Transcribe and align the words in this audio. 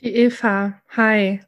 die 0.00 0.14
Eva. 0.14 0.74
Hi. 0.96 1.40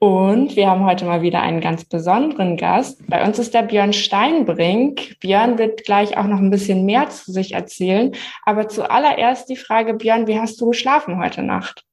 Und 0.00 0.54
wir 0.54 0.70
haben 0.70 0.86
heute 0.86 1.04
mal 1.04 1.22
wieder 1.22 1.42
einen 1.42 1.60
ganz 1.60 1.84
besonderen 1.84 2.56
Gast. 2.56 3.04
Bei 3.08 3.26
uns 3.26 3.38
ist 3.38 3.52
der 3.52 3.62
Björn 3.62 3.92
Steinbrink. 3.92 5.18
Björn 5.20 5.58
wird 5.58 5.84
gleich 5.84 6.16
auch 6.16 6.26
noch 6.26 6.38
ein 6.38 6.50
bisschen 6.50 6.84
mehr 6.84 7.08
zu 7.08 7.32
sich 7.32 7.54
erzählen. 7.54 8.12
Aber 8.44 8.68
zuallererst 8.68 9.48
die 9.48 9.56
Frage, 9.56 9.94
Björn, 9.94 10.28
wie 10.28 10.38
hast 10.38 10.60
du 10.60 10.68
geschlafen 10.68 11.18
heute 11.18 11.42
Nacht? 11.42 11.84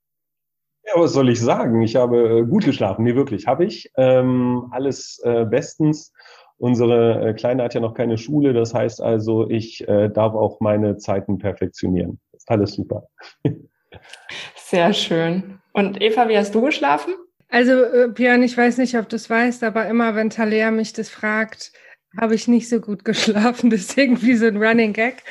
Ja, 0.85 1.02
was 1.02 1.13
soll 1.13 1.30
ich 1.30 1.41
sagen? 1.41 1.82
Ich 1.82 1.96
habe 1.96 2.41
äh, 2.41 2.46
gut 2.46 2.63
geschlafen. 2.63 3.04
Nee, 3.04 3.16
wirklich, 3.16 3.48
habe 3.48 3.66
ich. 3.66 3.91
Ähm, 3.98 4.68
alles 4.70 5.20
äh, 5.23 5.46
bestens. 5.46 6.13
Unsere 6.57 7.30
äh, 7.30 7.34
Kleine 7.34 7.63
hat 7.63 7.73
ja 7.73 7.82
noch 7.82 7.96
keine 7.96 8.20
Schule. 8.20 8.54
Das 8.54 8.76
heißt 8.76 9.02
also, 9.02 9.49
ich 9.49 9.85
äh, 9.88 10.10
darf 10.10 10.35
auch 10.35 10.60
meine 10.60 10.98
Zeiten 10.98 11.40
perfektionieren. 11.40 12.20
Alles 12.46 12.73
super. 12.73 13.07
Sehr 14.55 14.94
schön. 14.94 15.60
Und 15.75 16.02
Eva, 16.02 16.29
wie 16.29 16.38
hast 16.38 16.55
du 16.55 16.61
geschlafen? 16.61 17.13
Also, 17.49 17.84
äh, 17.84 18.07
Björn, 18.07 18.41
ich 18.43 18.55
weiß 18.55 18.77
nicht, 18.77 18.97
ob 18.97 19.09
du 19.09 19.17
es 19.17 19.29
weißt, 19.29 19.62
aber 19.65 19.87
immer, 19.87 20.15
wenn 20.15 20.29
Talea 20.29 20.71
mich 20.71 20.93
das 20.93 21.09
fragt, 21.09 21.73
habe 22.17 22.34
ich 22.34 22.48
nicht 22.48 22.70
so 22.70 22.79
gut 22.79 23.04
geschlafen. 23.05 23.70
Das 23.70 23.82
ist 23.82 23.98
irgendwie 23.98 24.35
so 24.35 24.45
ein 24.45 24.55
Running 24.55 24.93
Gag. 24.93 25.23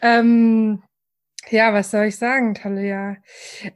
Ähm, 0.00 0.82
ja, 1.50 1.74
was 1.74 1.90
soll 1.90 2.06
ich 2.06 2.16
sagen, 2.16 2.54
Talia? 2.54 3.18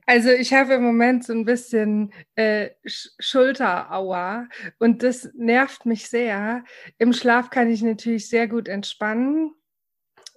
Also 0.06 0.31
ich 0.31 0.55
habe 0.55 0.75
im 0.75 0.84
Moment 0.84 1.23
so 1.23 1.34
ein 1.34 1.45
bisschen 1.45 2.14
äh, 2.34 2.70
Sch 2.86 3.11
Schulterauer 3.19 4.48
und 4.78 5.03
das 5.03 5.28
nervt 5.34 5.84
mich 5.84 6.08
sehr. 6.08 6.64
Im 6.97 7.12
Schlaf 7.12 7.51
kann 7.51 7.70
ich 7.70 7.83
natürlich 7.83 8.30
sehr 8.30 8.48
gut 8.48 8.69
entspannen. 8.69 9.53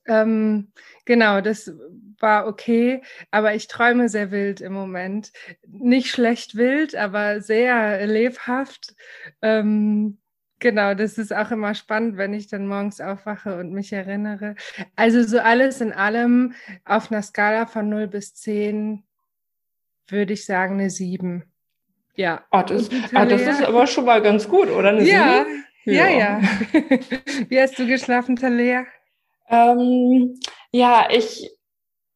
Ähm, 0.08 0.72
genau, 1.05 1.42
das 1.42 1.72
war 2.19 2.47
okay, 2.47 3.02
aber 3.31 3.55
ich 3.55 3.67
träume 3.67 4.09
sehr 4.09 4.31
wild 4.31 4.61
im 4.61 4.73
Moment. 4.73 5.31
Nicht 5.67 6.09
schlecht 6.09 6.55
wild, 6.55 6.95
aber 6.95 7.42
sehr 7.42 8.05
lebhaft. 8.08 8.95
Ähm, 9.42 10.17
genau, 10.59 10.94
das 10.94 11.17
ist 11.17 11.33
auch 11.33 11.52
immer 11.52 11.73
spannend, 11.73 12.17
wenn 12.17 12.33
ich 12.33 12.47
dann 12.47 12.67
morgens 12.67 13.02
aufwache 13.02 13.58
und 13.58 13.72
mich 13.72 13.94
erinnere. 13.94 14.55
Also 14.95 15.23
so 15.23 15.39
alles 15.39 15.81
in 15.81 15.94
allem 15.94 16.53
auf 16.86 17.11
einer 17.11 17.22
Skala 17.22 17.66
von 17.66 17.89
0 17.89 18.08
bis 18.08 18.36
10 18.36 19.03
würde 20.08 20.33
ich 20.33 20.45
sagen 20.45 20.75
eine 20.75 20.89
7. 20.89 21.44
Ja. 22.16 22.44
Oh, 22.52 22.61
das, 22.61 22.89
ah, 23.14 23.25
das 23.25 23.42
ist 23.42 23.64
aber 23.64 23.88
schon 23.88 24.05
mal 24.05 24.22
ganz 24.22 24.50
gut, 24.50 24.70
oder? 24.70 24.89
Eine 24.89 25.03
ja, 25.03 25.45
7? 25.45 25.95
ja, 25.95 26.08
ja, 26.09 26.17
ja. 26.17 26.42
Wie 27.50 27.61
hast 27.61 27.80
du 27.80 27.88
geschlafen, 27.88 28.36
Talea? 28.36 28.86
Ähm, 29.50 30.39
ja, 30.72 31.08
ich 31.11 31.50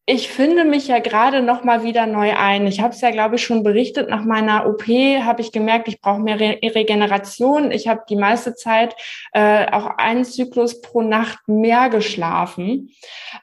ich 0.06 0.28
finde 0.28 0.66
mich 0.66 0.90
ja 0.90 1.00
gerade 1.00 1.42
noch 1.42 1.64
mal 1.64 1.84
wieder 1.86 2.06
neu 2.08 2.36
ein. 2.36 2.68
Ich 2.68 2.82
habe 2.82 2.94
es 2.94 3.00
ja, 3.00 3.12
glaube 3.12 3.36
ich, 3.36 3.44
schon 3.46 3.64
berichtet. 3.64 4.10
Nach 4.10 4.26
meiner 4.26 4.68
OP 4.68 4.86
habe 4.86 5.40
ich 5.40 5.54
gemerkt, 5.54 5.88
ich 5.88 6.02
brauche 6.02 6.20
mehr 6.20 6.42
Re 6.42 6.60
Regeneration. 6.62 7.72
Ich 7.72 7.88
habe 7.88 8.02
die 8.10 8.18
meiste 8.18 8.54
Zeit 8.54 8.95
äh, 9.32 9.66
auch 9.72 9.86
einen 9.98 10.26
Zyklus 10.26 10.82
pro 10.82 11.02
Nacht 11.02 11.48
mehr 11.48 11.88
geschlafen. 11.88 12.89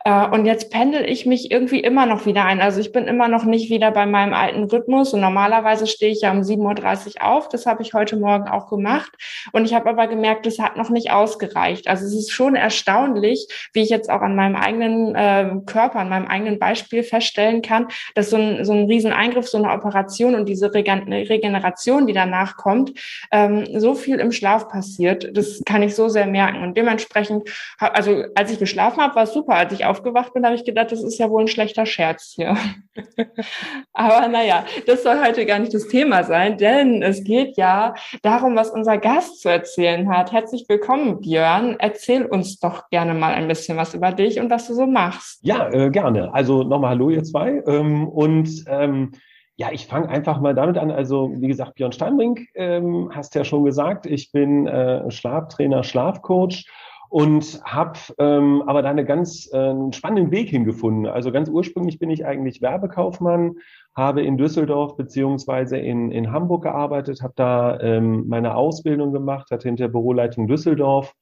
Äh, 0.04 0.26
und 0.28 0.44
jetzt 0.44 0.70
pendel 0.70 1.08
ich 1.08 1.24
mich 1.24 1.50
irgendwie 1.50 1.80
immer 1.80 2.04
noch 2.04 2.26
wieder 2.26 2.44
ein. 2.44 2.60
Also 2.60 2.80
ich 2.80 2.92
bin 2.92 3.06
immer 3.06 3.28
noch 3.28 3.44
nicht 3.44 3.70
wieder 3.70 3.90
bei 3.90 4.04
meinem 4.04 4.34
alten 4.34 4.64
Rhythmus. 4.64 5.14
Und 5.14 5.22
normalerweise 5.22 5.86
stehe 5.86 6.12
ich 6.12 6.20
ja 6.20 6.30
um 6.30 6.42
7.30 6.42 7.22
Uhr 7.22 7.26
auf. 7.26 7.48
Das 7.48 7.64
habe 7.64 7.80
ich 7.80 7.94
heute 7.94 8.18
Morgen 8.18 8.50
auch 8.50 8.68
gemacht. 8.68 9.12
Und 9.52 9.64
ich 9.64 9.72
habe 9.72 9.88
aber 9.88 10.08
gemerkt, 10.08 10.44
das 10.44 10.58
hat 10.58 10.76
noch 10.76 10.90
nicht 10.90 11.10
ausgereicht. 11.10 11.88
Also 11.88 12.04
es 12.04 12.12
ist 12.12 12.32
schon 12.32 12.54
erstaunlich, 12.54 13.48
wie 13.72 13.80
ich 13.80 13.88
jetzt 13.88 14.10
auch 14.10 14.20
an 14.20 14.36
meinem 14.36 14.56
eigenen 14.56 15.14
äh, 15.14 15.52
Körper, 15.64 16.00
an 16.00 16.10
meinem 16.10 16.26
eigenen 16.26 16.49
eigenen 16.50 16.58
Beispiel 16.58 17.02
feststellen 17.02 17.62
kann, 17.62 17.88
dass 18.14 18.30
so 18.30 18.36
ein, 18.36 18.64
so 18.64 18.72
ein 18.72 18.86
Rieseneingriff, 18.86 19.48
so 19.48 19.58
eine 19.58 19.70
Operation 19.70 20.34
und 20.34 20.48
diese 20.48 20.72
Regeneration, 20.72 22.06
die 22.06 22.12
danach 22.12 22.56
kommt, 22.56 22.92
ähm, 23.30 23.66
so 23.78 23.94
viel 23.94 24.18
im 24.18 24.32
Schlaf 24.32 24.68
passiert. 24.68 25.36
Das 25.36 25.62
kann 25.64 25.82
ich 25.82 25.94
so 25.94 26.08
sehr 26.08 26.26
merken. 26.26 26.62
Und 26.62 26.76
dementsprechend, 26.76 27.48
also 27.78 28.24
als 28.34 28.52
ich 28.52 28.58
geschlafen 28.58 29.00
habe, 29.00 29.14
war 29.14 29.24
es 29.24 29.32
super. 29.32 29.54
Als 29.54 29.72
ich 29.72 29.84
aufgewacht 29.84 30.34
bin, 30.34 30.44
habe 30.44 30.54
ich 30.54 30.64
gedacht, 30.64 30.92
das 30.92 31.02
ist 31.02 31.18
ja 31.18 31.30
wohl 31.30 31.42
ein 31.42 31.48
schlechter 31.48 31.86
Scherz 31.86 32.32
hier. 32.34 32.56
Aber 33.92 34.28
naja, 34.28 34.64
das 34.86 35.02
soll 35.02 35.20
heute 35.24 35.46
gar 35.46 35.58
nicht 35.58 35.74
das 35.74 35.88
Thema 35.88 36.24
sein, 36.24 36.58
denn 36.58 37.02
es 37.02 37.24
geht 37.24 37.56
ja 37.56 37.94
darum, 38.22 38.56
was 38.56 38.70
unser 38.70 38.98
Gast 38.98 39.40
zu 39.40 39.48
erzählen 39.48 40.08
hat. 40.08 40.32
Herzlich 40.32 40.66
willkommen, 40.68 41.20
Björn. 41.20 41.76
Erzähl 41.78 42.24
uns 42.24 42.58
doch 42.58 42.88
gerne 42.90 43.14
mal 43.14 43.34
ein 43.34 43.48
bisschen 43.48 43.76
was 43.76 43.94
über 43.94 44.12
dich 44.12 44.40
und 44.40 44.50
was 44.50 44.66
du 44.66 44.74
so 44.74 44.86
machst. 44.86 45.40
Ja, 45.42 45.68
äh, 45.70 45.90
gerne. 45.90 46.30
Also 46.40 46.62
nochmal 46.62 46.92
Hallo, 46.92 47.10
ihr 47.10 47.22
zwei. 47.22 47.62
Ähm, 47.66 48.08
und 48.08 48.64
ähm, 48.66 49.10
ja, 49.56 49.68
ich 49.72 49.86
fange 49.86 50.08
einfach 50.08 50.40
mal 50.40 50.54
damit 50.54 50.78
an. 50.78 50.90
Also, 50.90 51.30
wie 51.36 51.48
gesagt, 51.48 51.74
Björn 51.74 51.92
Steinbrink, 51.92 52.48
ähm, 52.54 53.10
hast 53.12 53.34
ja 53.34 53.44
schon 53.44 53.62
gesagt, 53.62 54.06
ich 54.06 54.32
bin 54.32 54.66
äh, 54.66 55.10
Schlaftrainer, 55.10 55.84
Schlafcoach 55.84 56.64
und 57.10 57.60
habe 57.66 57.98
ähm, 58.18 58.62
aber 58.66 58.80
da 58.80 58.88
einen 58.88 59.04
ganz 59.04 59.52
äh, 59.52 59.74
spannenden 59.92 60.30
Weg 60.30 60.48
hingefunden. 60.48 61.04
Also 61.08 61.30
ganz 61.30 61.50
ursprünglich 61.50 61.98
bin 61.98 62.08
ich 62.08 62.24
eigentlich 62.24 62.62
Werbekaufmann, 62.62 63.56
habe 63.94 64.22
in 64.22 64.38
Düsseldorf 64.38 64.96
beziehungsweise 64.96 65.76
in, 65.76 66.10
in 66.10 66.32
Hamburg 66.32 66.62
gearbeitet, 66.62 67.20
habe 67.20 67.34
da 67.36 67.78
ähm, 67.80 68.28
meine 68.28 68.54
Ausbildung 68.54 69.12
gemacht, 69.12 69.50
hatte 69.50 69.68
hinter 69.68 69.88
Büroleitung 69.88 70.48
Düsseldorf 70.48 71.14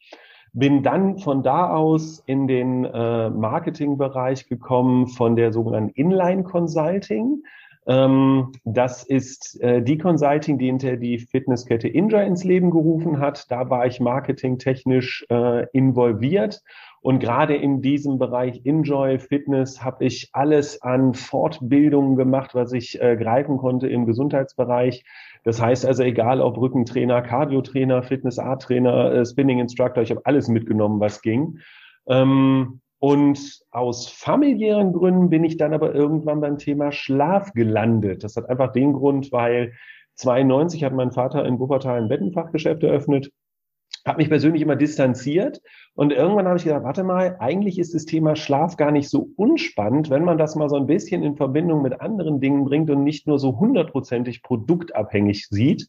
bin 0.58 0.82
dann 0.82 1.18
von 1.18 1.42
da 1.42 1.70
aus 1.70 2.22
in 2.26 2.48
den 2.48 2.84
äh, 2.84 3.30
Marketingbereich 3.30 4.48
gekommen 4.48 5.06
von 5.06 5.36
der 5.36 5.52
sogenannten 5.52 5.90
Inline 5.90 6.42
Consulting. 6.42 7.42
Ähm, 7.86 8.52
das 8.64 9.04
ist 9.04 9.60
äh, 9.62 9.82
die 9.82 9.98
Consulting, 9.98 10.58
die 10.58 10.66
hinter 10.66 10.96
die 10.96 11.18
Fitnesskette 11.18 11.88
Inja 11.88 12.22
ins 12.22 12.44
Leben 12.44 12.70
gerufen 12.70 13.18
hat. 13.18 13.50
Da 13.50 13.70
war 13.70 13.86
ich 13.86 14.00
marketingtechnisch 14.00 15.24
äh, 15.30 15.66
involviert. 15.72 16.62
Und 17.00 17.20
gerade 17.20 17.54
in 17.54 17.80
diesem 17.80 18.18
Bereich 18.18 18.60
Enjoy 18.64 19.18
Fitness 19.18 19.82
habe 19.82 20.04
ich 20.04 20.30
alles 20.32 20.82
an 20.82 21.14
Fortbildungen 21.14 22.16
gemacht, 22.16 22.54
was 22.54 22.72
ich 22.72 23.00
äh, 23.00 23.16
greifen 23.16 23.56
konnte 23.56 23.88
im 23.88 24.06
Gesundheitsbereich. 24.06 25.04
Das 25.44 25.62
heißt 25.62 25.86
also, 25.86 26.02
egal 26.02 26.40
ob 26.40 26.58
Rückentrainer, 26.58 27.22
Cardiotrainer, 27.22 28.02
Fitness 28.02 28.38
Art 28.38 28.62
Trainer, 28.62 29.12
äh, 29.12 29.24
Spinning 29.24 29.60
Instructor, 29.60 30.02
ich 30.02 30.10
habe 30.10 30.22
alles 30.24 30.48
mitgenommen, 30.48 31.00
was 31.00 31.22
ging. 31.22 31.58
Ähm, 32.08 32.80
und 33.00 33.60
aus 33.70 34.08
familiären 34.08 34.92
Gründen 34.92 35.30
bin 35.30 35.44
ich 35.44 35.56
dann 35.56 35.72
aber 35.72 35.94
irgendwann 35.94 36.40
beim 36.40 36.58
Thema 36.58 36.90
Schlaf 36.90 37.52
gelandet. 37.52 38.24
Das 38.24 38.34
hat 38.34 38.50
einfach 38.50 38.72
den 38.72 38.92
Grund, 38.92 39.30
weil 39.30 39.72
92 40.16 40.82
hat 40.82 40.92
mein 40.92 41.12
Vater 41.12 41.44
in 41.46 41.60
Wuppertal 41.60 42.02
ein 42.02 42.08
Bettenfachgeschäft 42.08 42.82
eröffnet 42.82 43.30
habe 44.06 44.18
mich 44.18 44.28
persönlich 44.28 44.62
immer 44.62 44.76
distanziert 44.76 45.60
und 45.94 46.12
irgendwann 46.12 46.46
habe 46.46 46.58
ich 46.58 46.64
gedacht, 46.64 46.84
warte 46.84 47.04
mal, 47.04 47.36
eigentlich 47.40 47.78
ist 47.78 47.94
das 47.94 48.04
Thema 48.04 48.36
Schlaf 48.36 48.76
gar 48.76 48.90
nicht 48.90 49.08
so 49.08 49.30
unspannend, 49.36 50.10
wenn 50.10 50.24
man 50.24 50.38
das 50.38 50.54
mal 50.54 50.68
so 50.68 50.76
ein 50.76 50.86
bisschen 50.86 51.22
in 51.22 51.36
Verbindung 51.36 51.82
mit 51.82 52.00
anderen 52.00 52.40
Dingen 52.40 52.64
bringt 52.64 52.90
und 52.90 53.04
nicht 53.04 53.26
nur 53.26 53.38
so 53.38 53.58
hundertprozentig 53.58 54.42
produktabhängig 54.42 55.48
sieht. 55.48 55.88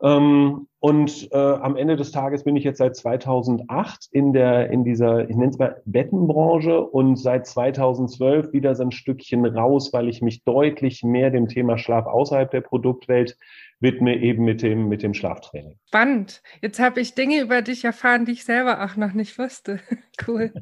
Ähm, 0.00 0.68
und 0.80 1.28
äh, 1.32 1.36
am 1.36 1.76
Ende 1.76 1.96
des 1.96 2.12
Tages 2.12 2.44
bin 2.44 2.54
ich 2.54 2.62
jetzt 2.62 2.78
seit 2.78 2.94
2008 2.94 4.08
in 4.12 4.32
der 4.32 4.70
in 4.70 4.84
dieser 4.84 5.28
ich 5.28 5.34
nenne 5.34 5.50
es 5.50 5.58
mal 5.58 5.82
Bettenbranche 5.86 6.80
und 6.80 7.16
seit 7.16 7.48
2012 7.48 8.52
wieder 8.52 8.76
so 8.76 8.84
ein 8.84 8.92
Stückchen 8.92 9.44
raus, 9.44 9.92
weil 9.92 10.08
ich 10.08 10.22
mich 10.22 10.44
deutlich 10.44 11.02
mehr 11.02 11.30
dem 11.30 11.48
Thema 11.48 11.78
Schlaf 11.78 12.06
außerhalb 12.06 12.48
der 12.50 12.60
Produktwelt 12.60 13.36
widme 13.80 14.16
eben 14.20 14.44
mit 14.44 14.62
dem, 14.62 14.88
mit 14.88 15.02
dem 15.02 15.14
Schlaftraining. 15.14 15.78
Spannend. 15.86 16.42
Jetzt 16.60 16.80
habe 16.80 17.00
ich 17.00 17.14
Dinge 17.14 17.40
über 17.40 17.62
dich 17.62 17.84
erfahren, 17.84 18.24
die 18.24 18.32
ich 18.32 18.44
selber 18.44 18.84
auch 18.84 18.96
noch 18.96 19.12
nicht 19.12 19.38
wusste. 19.38 19.80
cool. 20.26 20.52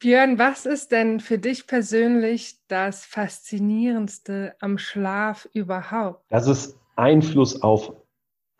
Björn, 0.00 0.38
was 0.38 0.66
ist 0.66 0.92
denn 0.92 1.20
für 1.20 1.38
dich 1.38 1.66
persönlich 1.66 2.56
das 2.68 3.04
Faszinierendste 3.04 4.54
am 4.60 4.78
Schlaf 4.78 5.48
überhaupt? 5.52 6.24
Dass 6.28 6.46
es 6.46 6.76
Einfluss 6.96 7.62
auf 7.62 7.92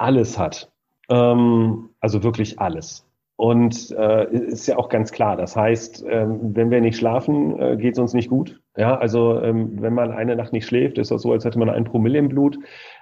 alles 0.02 0.38
hat. 0.38 0.70
Ähm, 1.08 1.90
also 2.00 2.22
wirklich 2.22 2.58
alles. 2.58 3.06
Und 3.37 3.90
äh, 3.99 4.31
ist 4.32 4.69
ja 4.69 4.76
auch 4.76 4.88
ganz 4.88 5.10
klar. 5.10 5.37
Das 5.37 5.56
heißt, 5.56 6.04
ähm, 6.08 6.54
wenn 6.54 6.70
wir 6.70 6.81
nicht 6.81 6.96
schlafen, 6.96 7.58
äh, 7.58 7.76
geht 7.76 7.94
es 7.94 7.99
uns 7.99 8.12
nicht 8.14 8.28
gut. 8.28 8.60
Ja, 8.76 8.96
also 8.96 9.40
ähm, 9.40 9.82
wenn 9.82 9.94
man 9.94 10.12
eine 10.12 10.37
Nacht 10.37 10.52
nicht 10.52 10.66
schläft, 10.66 10.96
ist 10.96 11.10
das 11.10 11.22
so, 11.22 11.32
als 11.32 11.44
hätte 11.44 11.58
man 11.58 11.69
ein 11.69 11.84
Promille 11.84 12.19
im 12.19 12.28
Blut. 12.28 12.58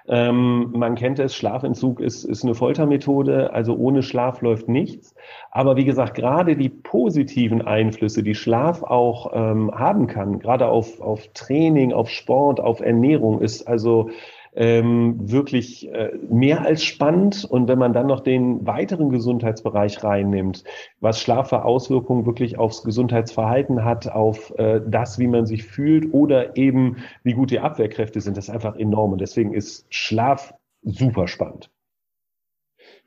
Ähm, 0.07 0.71
man 0.71 0.95
kennt 0.95 1.19
es, 1.19 1.35
Schlafentzug 1.35 1.99
ist, 1.99 2.23
ist 2.23 2.43
eine 2.43 2.55
Foltermethode, 2.55 3.53
also 3.53 3.75
ohne 3.75 4.01
Schlaf 4.01 4.41
läuft 4.41 4.67
nichts. 4.67 5.13
Aber 5.51 5.75
wie 5.75 5.85
gesagt, 5.85 6.15
gerade 6.15 6.55
die 6.55 6.69
positiven 6.69 7.61
Einflüsse, 7.61 8.23
die 8.23 8.35
Schlaf 8.35 8.81
auch 8.83 9.31
ähm, 9.33 9.71
haben 9.73 10.07
kann, 10.07 10.39
gerade 10.39 10.67
auf, 10.67 11.01
auf 11.01 11.27
Training, 11.33 11.93
auf 11.93 12.09
Sport, 12.09 12.59
auf 12.59 12.79
Ernährung, 12.79 13.41
ist 13.41 13.67
also 13.67 14.09
ähm, 14.53 15.31
wirklich 15.31 15.89
äh, 15.91 16.11
mehr 16.29 16.61
als 16.61 16.83
spannend. 16.83 17.45
Und 17.45 17.67
wenn 17.67 17.79
man 17.79 17.93
dann 17.93 18.07
noch 18.07 18.19
den 18.19 18.65
weiteren 18.65 19.09
Gesundheitsbereich 19.09 20.03
reinnimmt, 20.03 20.63
was 20.99 21.21
Schlaf 21.21 21.49
für 21.49 21.63
Auswirkungen 21.65 22.25
wirklich 22.25 22.57
aufs 22.57 22.83
Gesundheitsverhalten 22.83 23.83
hat, 23.85 24.11
auf 24.11 24.53
äh, 24.57 24.81
das, 24.85 25.19
wie 25.19 25.27
man 25.27 25.45
sich 25.45 25.63
fühlt 25.63 26.13
oder 26.13 26.57
eben 26.57 26.97
wie 27.23 27.33
gut 27.33 27.51
die 27.51 27.59
Abwehrkräfte 27.59 28.21
sind, 28.21 28.37
das 28.37 28.49
ist 28.49 28.53
einfach 28.53 28.75
enorm. 28.75 29.13
Und 29.13 29.21
deswegen 29.21 29.53
ist 29.53 29.85
Schlaf 29.89 30.53
super 30.83 31.27
spannend. 31.27 31.69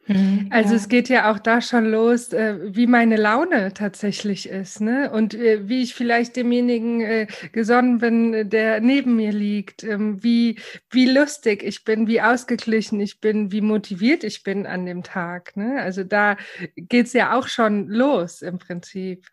Mhm. 0.07 0.49
Also 0.51 0.71
ja. 0.71 0.77
es 0.77 0.89
geht 0.89 1.09
ja 1.09 1.33
auch 1.33 1.39
da 1.39 1.61
schon 1.61 1.87
los, 1.87 2.33
äh, 2.33 2.59
wie 2.63 2.87
meine 2.87 3.17
Laune 3.17 3.73
tatsächlich 3.73 4.49
ist, 4.49 4.81
ne? 4.81 5.11
Und 5.11 5.35
äh, 5.35 5.69
wie 5.69 5.83
ich 5.83 5.95
vielleicht 5.95 6.37
demjenigen 6.37 7.01
äh, 7.01 7.27
gesonnen 7.53 7.99
bin, 7.99 8.51
der 8.51 8.81
neben 8.81 9.17
mir 9.17 9.33
liegt, 9.33 9.83
ähm, 9.83 10.23
wie, 10.23 10.59
wie 10.91 11.11
lustig 11.11 11.63
ich 11.63 11.85
bin, 11.85 12.07
wie 12.07 12.21
ausgeglichen 12.21 13.01
ich 13.01 13.21
bin, 13.21 13.51
wie 13.51 13.63
motiviert 13.63 14.25
ich 14.25 14.43
bin 14.43 14.67
an 14.67 14.85
dem 14.85 15.03
Tag. 15.03 15.57
Ne? 15.57 15.81
Also 15.81 16.05
da 16.05 16.37
geht's 16.77 17.15
ja 17.15 17.39
auch 17.39 17.49
schon 17.49 17.89
los 17.89 18.43
im 18.43 18.59
Prinzip. 18.59 19.27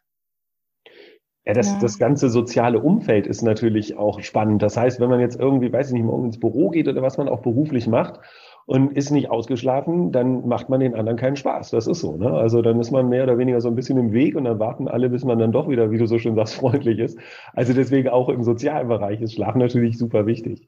Ja, 1.45 1.53
das, 1.53 1.67
ja. 1.67 1.79
das 1.81 1.97
ganze 1.97 2.29
soziale 2.29 2.79
Umfeld 2.79 3.25
ist 3.25 3.41
natürlich 3.41 3.97
auch 3.97 4.21
spannend. 4.21 4.61
Das 4.61 4.77
heißt, 4.77 4.99
wenn 4.99 5.09
man 5.09 5.19
jetzt 5.19 5.39
irgendwie, 5.39 5.73
weiß 5.73 5.87
ich 5.87 5.93
nicht, 5.93 6.03
morgen 6.03 6.25
ins 6.25 6.39
Büro 6.39 6.69
geht 6.69 6.87
oder 6.87 7.01
was 7.01 7.17
man 7.17 7.27
auch 7.27 7.41
beruflich 7.41 7.87
macht 7.87 8.19
und 8.65 8.95
ist 8.95 9.11
nicht 9.11 9.29
ausgeschlafen, 9.29 10.11
dann 10.11 10.47
macht 10.47 10.69
man 10.69 10.79
den 10.79 10.95
anderen 10.95 11.17
keinen 11.17 11.35
Spaß. 11.35 11.71
Das 11.71 11.87
ist 11.87 11.99
so. 11.99 12.15
Ne? 12.15 12.31
Also 12.31 12.61
dann 12.61 12.79
ist 12.79 12.91
man 12.91 13.09
mehr 13.09 13.23
oder 13.23 13.37
weniger 13.37 13.61
so 13.61 13.67
ein 13.67 13.75
bisschen 13.75 13.97
im 13.97 14.13
Weg 14.13 14.35
und 14.35 14.45
dann 14.45 14.59
warten 14.59 14.87
alle, 14.87 15.09
bis 15.09 15.23
man 15.23 15.39
dann 15.39 15.51
doch 15.51 15.67
wieder, 15.69 15.91
wie 15.91 15.97
du 15.97 16.05
so 16.05 16.19
schön 16.19 16.35
sagst, 16.35 16.55
freundlich 16.61 16.99
ist. 16.99 17.17
Also 17.53 17.73
deswegen 17.73 18.09
auch 18.09 18.29
im 18.29 18.43
sozialen 18.43 18.87
Bereich 18.87 19.21
ist 19.21 19.33
Schlaf 19.33 19.55
natürlich 19.55 19.97
super 19.97 20.25
wichtig. 20.25 20.67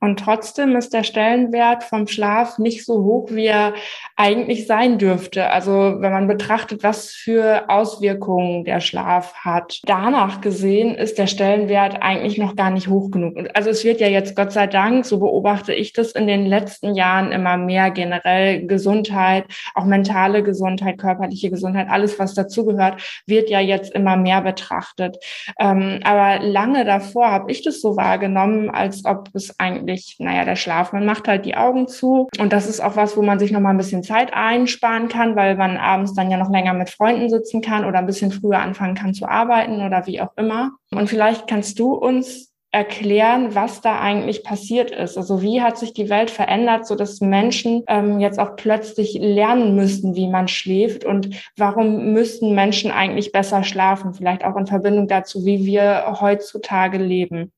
Und 0.00 0.20
trotzdem 0.20 0.76
ist 0.76 0.94
der 0.94 1.02
Stellenwert 1.02 1.82
vom 1.82 2.06
Schlaf 2.06 2.58
nicht 2.58 2.84
so 2.84 3.02
hoch, 3.02 3.30
wie 3.32 3.46
er 3.46 3.74
eigentlich 4.16 4.66
sein 4.66 4.98
dürfte. 4.98 5.50
Also 5.50 5.96
wenn 5.98 6.12
man 6.12 6.28
betrachtet, 6.28 6.84
was 6.84 7.10
für 7.10 7.68
Auswirkungen 7.68 8.64
der 8.64 8.80
Schlaf 8.80 9.34
hat. 9.34 9.80
Danach 9.86 10.40
gesehen 10.40 10.94
ist 10.94 11.18
der 11.18 11.26
Stellenwert 11.26 12.00
eigentlich 12.00 12.38
noch 12.38 12.54
gar 12.54 12.70
nicht 12.70 12.88
hoch 12.88 13.10
genug. 13.10 13.36
Also 13.54 13.70
es 13.70 13.84
wird 13.84 14.00
ja 14.00 14.08
jetzt 14.08 14.36
Gott 14.36 14.52
sei 14.52 14.68
Dank, 14.68 15.04
so 15.04 15.18
beobachte 15.18 15.74
ich 15.74 15.92
das 15.92 16.12
in 16.12 16.28
den 16.28 16.46
letzten 16.46 16.94
Jahren 16.94 17.32
immer 17.32 17.56
mehr 17.56 17.90
generell 17.90 18.66
Gesundheit, 18.66 19.46
auch 19.74 19.84
mentale 19.84 20.44
Gesundheit, 20.44 20.98
körperliche 20.98 21.50
Gesundheit, 21.50 21.88
alles 21.90 22.18
was 22.20 22.34
dazugehört, 22.34 23.02
wird 23.26 23.50
ja 23.50 23.60
jetzt 23.60 23.92
immer 23.94 24.16
mehr 24.16 24.42
betrachtet. 24.42 25.16
Ähm, 25.58 26.00
aber 26.04 26.44
lange 26.44 26.84
davor 26.84 27.30
habe 27.30 27.50
ich 27.50 27.62
das 27.62 27.80
so 27.80 27.96
wahrgenommen, 27.96 28.70
als 28.70 29.04
ob 29.04 29.30
es 29.34 29.58
eigentlich 29.58 29.87
eigentlich, 29.88 30.16
naja, 30.18 30.44
der 30.44 30.56
Schlaf, 30.56 30.92
man 30.92 31.06
macht 31.06 31.28
halt 31.28 31.44
die 31.44 31.56
Augen 31.56 31.88
zu. 31.88 32.28
Und 32.38 32.52
das 32.52 32.68
ist 32.68 32.80
auch 32.80 32.96
was, 32.96 33.16
wo 33.16 33.22
man 33.22 33.38
sich 33.38 33.50
noch 33.50 33.60
mal 33.60 33.70
ein 33.70 33.76
bisschen 33.76 34.02
Zeit 34.02 34.32
einsparen 34.32 35.08
kann, 35.08 35.36
weil 35.36 35.56
man 35.56 35.76
abends 35.76 36.14
dann 36.14 36.30
ja 36.30 36.36
noch 36.36 36.50
länger 36.50 36.74
mit 36.74 36.90
Freunden 36.90 37.28
sitzen 37.30 37.62
kann 37.62 37.84
oder 37.84 37.98
ein 37.98 38.06
bisschen 38.06 38.30
früher 38.30 38.58
anfangen 38.58 38.94
kann 38.94 39.14
zu 39.14 39.26
arbeiten 39.26 39.80
oder 39.80 40.06
wie 40.06 40.20
auch 40.20 40.36
immer. 40.36 40.72
Und 40.90 41.08
vielleicht 41.08 41.46
kannst 41.48 41.78
du 41.78 41.94
uns 41.94 42.52
erklären, 42.70 43.54
was 43.54 43.80
da 43.80 43.98
eigentlich 43.98 44.44
passiert 44.44 44.90
ist. 44.90 45.16
Also 45.16 45.40
wie 45.40 45.62
hat 45.62 45.78
sich 45.78 45.94
die 45.94 46.10
Welt 46.10 46.30
verändert, 46.30 46.86
so 46.86 46.96
dass 46.96 47.22
Menschen 47.22 47.82
ähm, 47.88 48.20
jetzt 48.20 48.38
auch 48.38 48.56
plötzlich 48.56 49.14
lernen 49.14 49.74
müssten, 49.74 50.14
wie 50.16 50.28
man 50.28 50.48
schläft 50.48 51.06
und 51.06 51.30
warum 51.56 52.12
müssten 52.12 52.54
Menschen 52.54 52.90
eigentlich 52.90 53.32
besser 53.32 53.64
schlafen? 53.64 54.12
Vielleicht 54.12 54.44
auch 54.44 54.54
in 54.56 54.66
Verbindung 54.66 55.08
dazu, 55.08 55.46
wie 55.46 55.64
wir 55.64 56.18
heutzutage 56.20 56.98
leben. 56.98 57.52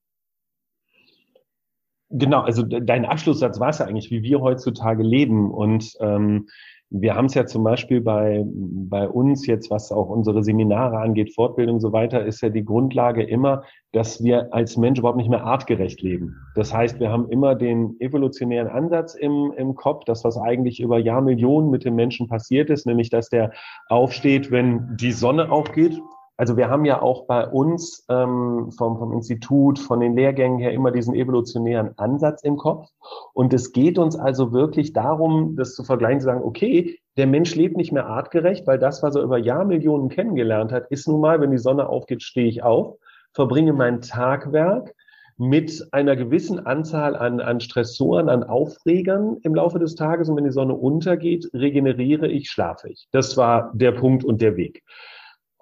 Genau, 2.10 2.40
also 2.40 2.62
dein 2.64 3.04
Abschlusssatz 3.04 3.60
war 3.60 3.68
es 3.68 3.78
ja 3.78 3.86
eigentlich, 3.86 4.10
wie 4.10 4.22
wir 4.22 4.40
heutzutage 4.40 5.02
leben. 5.04 5.50
Und 5.50 5.96
ähm, 6.00 6.48
wir 6.90 7.14
haben 7.14 7.26
es 7.26 7.34
ja 7.34 7.46
zum 7.46 7.62
Beispiel 7.62 8.00
bei, 8.00 8.42
bei 8.44 9.08
uns 9.08 9.46
jetzt, 9.46 9.70
was 9.70 9.92
auch 9.92 10.08
unsere 10.08 10.42
Seminare 10.42 10.98
angeht, 10.98 11.32
Fortbildung 11.32 11.76
und 11.76 11.80
so 11.80 11.92
weiter, 11.92 12.24
ist 12.24 12.40
ja 12.40 12.48
die 12.48 12.64
Grundlage 12.64 13.22
immer, 13.22 13.62
dass 13.92 14.24
wir 14.24 14.52
als 14.52 14.76
Mensch 14.76 14.98
überhaupt 14.98 15.18
nicht 15.18 15.30
mehr 15.30 15.44
artgerecht 15.44 16.02
leben. 16.02 16.34
Das 16.56 16.74
heißt, 16.74 16.98
wir 16.98 17.12
haben 17.12 17.30
immer 17.30 17.54
den 17.54 17.94
evolutionären 18.00 18.68
Ansatz 18.68 19.14
im, 19.14 19.52
im 19.56 19.76
Kopf, 19.76 20.02
dass 20.04 20.24
was 20.24 20.36
eigentlich 20.36 20.80
über 20.80 20.98
Jahrmillionen 20.98 21.70
mit 21.70 21.84
dem 21.84 21.94
Menschen 21.94 22.26
passiert 22.26 22.70
ist, 22.70 22.86
nämlich 22.86 23.08
dass 23.08 23.28
der 23.28 23.52
aufsteht, 23.88 24.50
wenn 24.50 24.96
die 24.96 25.12
Sonne 25.12 25.52
aufgeht 25.52 26.00
also 26.40 26.56
wir 26.56 26.70
haben 26.70 26.86
ja 26.86 27.02
auch 27.02 27.26
bei 27.26 27.46
uns 27.46 28.06
ähm, 28.08 28.72
vom, 28.72 28.96
vom 28.96 29.12
Institut, 29.12 29.78
von 29.78 30.00
den 30.00 30.16
Lehrgängen 30.16 30.58
her 30.58 30.72
immer 30.72 30.90
diesen 30.90 31.14
evolutionären 31.14 31.90
Ansatz 31.98 32.42
im 32.44 32.56
Kopf. 32.56 32.88
Und 33.34 33.52
es 33.52 33.72
geht 33.72 33.98
uns 33.98 34.16
also 34.16 34.50
wirklich 34.50 34.94
darum, 34.94 35.54
das 35.54 35.74
zu 35.74 35.84
vergleichen, 35.84 36.20
zu 36.20 36.24
sagen, 36.24 36.42
okay, 36.42 36.98
der 37.18 37.26
Mensch 37.26 37.54
lebt 37.56 37.76
nicht 37.76 37.92
mehr 37.92 38.06
artgerecht, 38.06 38.66
weil 38.66 38.78
das, 38.78 39.02
was 39.02 39.16
er 39.16 39.22
über 39.22 39.36
Jahrmillionen 39.36 40.08
kennengelernt 40.08 40.72
hat, 40.72 40.86
ist 40.90 41.06
nun 41.06 41.20
mal, 41.20 41.42
wenn 41.42 41.50
die 41.50 41.58
Sonne 41.58 41.90
aufgeht, 41.90 42.22
stehe 42.22 42.48
ich 42.48 42.62
auf, 42.62 42.96
verbringe 43.34 43.74
mein 43.74 44.00
Tagwerk 44.00 44.94
mit 45.36 45.88
einer 45.92 46.16
gewissen 46.16 46.64
Anzahl 46.64 47.16
an, 47.16 47.40
an 47.40 47.60
Stressoren, 47.60 48.30
an 48.30 48.44
Aufregern 48.44 49.36
im 49.42 49.54
Laufe 49.54 49.78
des 49.78 49.94
Tages. 49.94 50.30
Und 50.30 50.36
wenn 50.36 50.44
die 50.44 50.52
Sonne 50.52 50.72
untergeht, 50.72 51.50
regeneriere 51.52 52.28
ich, 52.28 52.48
schlafe 52.48 52.88
ich. 52.88 53.08
Das 53.12 53.36
war 53.36 53.72
der 53.74 53.92
Punkt 53.92 54.24
und 54.24 54.40
der 54.40 54.56
Weg. 54.56 54.82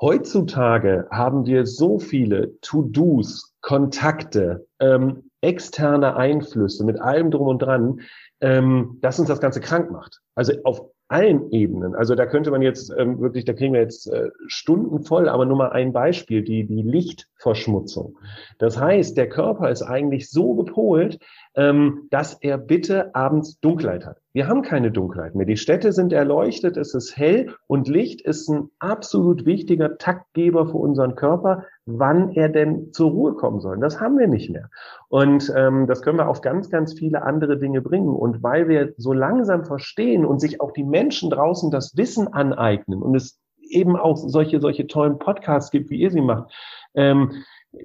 Heutzutage 0.00 1.08
haben 1.10 1.44
wir 1.46 1.66
so 1.66 1.98
viele 1.98 2.60
To-Dos, 2.60 3.54
Kontakte, 3.60 4.66
ähm, 4.78 5.24
externe 5.40 6.16
Einflüsse 6.16 6.84
mit 6.84 7.00
allem 7.00 7.30
drum 7.32 7.48
und 7.48 7.58
dran, 7.60 8.00
ähm, 8.40 8.98
dass 9.00 9.18
uns 9.18 9.28
das 9.28 9.40
Ganze 9.40 9.60
krank 9.60 9.90
macht. 9.90 10.20
Also 10.36 10.52
auf 10.62 10.82
allen 11.08 11.50
Ebenen. 11.52 11.94
Also 11.94 12.14
da 12.14 12.26
könnte 12.26 12.50
man 12.50 12.60
jetzt 12.60 12.92
ähm, 12.96 13.18
wirklich, 13.20 13.46
da 13.46 13.54
kriegen 13.54 13.72
wir 13.72 13.80
jetzt 13.80 14.06
äh, 14.12 14.28
Stunden 14.46 15.02
voll, 15.02 15.28
aber 15.28 15.46
nur 15.46 15.56
mal 15.56 15.70
ein 15.70 15.92
Beispiel, 15.92 16.42
die, 16.42 16.66
die 16.66 16.82
Lichtverschmutzung. 16.82 18.18
Das 18.58 18.78
heißt, 18.78 19.16
der 19.16 19.28
Körper 19.28 19.70
ist 19.70 19.82
eigentlich 19.82 20.30
so 20.30 20.54
gepolt, 20.54 21.18
ähm, 21.54 22.08
dass 22.10 22.34
er 22.34 22.58
bitte 22.58 23.14
abends 23.14 23.58
Dunkelheit 23.60 24.06
hat. 24.06 24.18
Wir 24.32 24.46
haben 24.46 24.62
keine 24.62 24.90
Dunkelheit 24.90 25.34
mehr. 25.34 25.46
Die 25.46 25.56
Städte 25.56 25.92
sind 25.92 26.12
erleuchtet, 26.12 26.76
es 26.76 26.94
ist 26.94 27.16
hell 27.16 27.54
und 27.66 27.88
Licht 27.88 28.20
ist 28.20 28.48
ein 28.48 28.70
absolut 28.78 29.46
wichtiger 29.46 29.98
Taktgeber 29.98 30.66
für 30.66 30.76
unseren 30.76 31.14
Körper, 31.14 31.64
wann 31.86 32.30
er 32.30 32.48
denn 32.48 32.92
zur 32.92 33.10
Ruhe 33.10 33.34
kommen 33.34 33.60
soll. 33.60 33.78
Das 33.80 34.00
haben 34.00 34.18
wir 34.18 34.28
nicht 34.28 34.50
mehr. 34.50 34.70
Und 35.08 35.52
ähm, 35.56 35.86
das 35.86 36.02
können 36.02 36.18
wir 36.18 36.28
auf 36.28 36.40
ganz, 36.40 36.70
ganz 36.70 36.92
viele 36.92 37.22
andere 37.22 37.58
Dinge 37.58 37.80
bringen. 37.80 38.14
Und 38.14 38.42
weil 38.42 38.68
wir 38.68 38.92
so 38.96 39.12
langsam 39.12 39.64
verstehen 39.64 40.24
und 40.24 40.40
sich 40.40 40.60
auch 40.60 40.72
die 40.72 40.84
Menschen 40.84 41.30
draußen 41.30 41.70
das 41.70 41.96
Wissen 41.96 42.28
aneignen 42.28 43.02
und 43.02 43.14
es 43.14 43.40
eben 43.70 43.96
auch 43.96 44.16
solche, 44.16 44.60
solche 44.60 44.86
tollen 44.86 45.18
Podcasts 45.18 45.70
gibt, 45.70 45.90
wie 45.90 45.98
ihr 45.98 46.10
sie 46.10 46.20
macht, 46.20 46.52
ähm, 46.94 47.32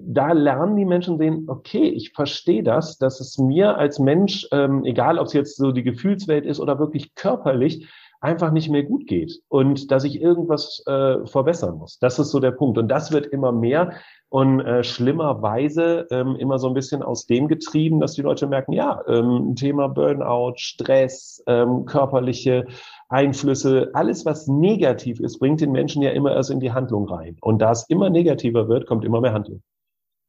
da 0.02 0.32
lernen 0.32 0.76
die 0.76 0.86
Menschen 0.86 1.18
sehen, 1.18 1.46
okay, 1.48 1.90
ich 1.90 2.14
verstehe 2.14 2.64
das, 2.64 2.98
dass 2.98 3.20
es 3.20 3.38
mir 3.38 3.78
als 3.78 4.00
Mensch, 4.00 4.48
ähm, 4.52 4.86
egal 4.86 5.20
ob 5.20 5.28
es 5.28 5.34
jetzt 5.34 5.58
so 5.58 5.72
die 5.72 5.84
Gefühlswelt 5.84 6.46
ist 6.46 6.60
oder 6.60 6.80
wirklich 6.80 7.16
körperlich, 7.16 7.88
einfach 8.24 8.52
nicht 8.52 8.70
mehr 8.70 8.84
gut 8.84 9.06
geht 9.06 9.42
und 9.50 9.92
dass 9.92 10.06
ich 10.06 10.22
irgendwas 10.22 10.82
äh, 10.88 11.26
verbessern 11.26 11.78
muss. 11.78 12.00
Das 12.00 12.20
ist 12.20 12.32
so 12.32 12.40
der 12.40 12.52
Punkt. 12.52 12.78
Und 12.78 12.88
das 12.88 13.12
wird 13.12 13.26
immer 13.28 13.52
mehr 13.52 13.96
und 14.30 14.62
äh, 14.62 14.84
schlimmerweise 14.84 16.08
ähm, 16.10 16.38
immer 16.38 16.58
so 16.58 16.70
ein 16.70 16.74
bisschen 16.74 17.04
aus 17.04 17.26
dem 17.26 17.50
getrieben, 17.50 18.00
dass 18.00 18.14
die 18.14 18.22
Leute 18.22 18.48
merken, 18.48 18.72
ja, 18.72 19.02
ähm, 19.08 19.56
Thema 19.56 19.90
Burnout, 19.90 20.54
Stress, 20.56 21.44
ähm, 21.48 21.84
körperliche 21.86 22.66
Einflüsse, 23.10 23.92
alles 23.94 24.26
was 24.26 24.48
negativ 24.48 25.20
ist, 25.20 25.40
bringt 25.40 25.60
den 25.60 25.74
Menschen 25.74 26.02
ja 26.02 26.12
immer 26.12 26.34
erst 26.34 26.50
in 26.50 26.62
die 26.62 26.72
Handlung 26.72 27.10
rein. 27.10 27.36
Und 27.42 27.62
da 27.62 27.72
es 27.72 27.90
immer 27.90 28.10
negativer 28.10 28.70
wird, 28.70 28.88
kommt 28.88 29.04
immer 29.04 29.20
mehr 29.20 29.34
Handlung. 29.34 29.62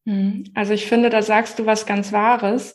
Hm. 0.07 0.45
Also 0.55 0.73
ich 0.75 0.87
finde, 0.87 1.09
da 1.11 1.23
sagst 1.23 1.59
du 1.59 1.67
was 1.67 1.87
ganz 1.87 2.13
Wahres. 2.13 2.75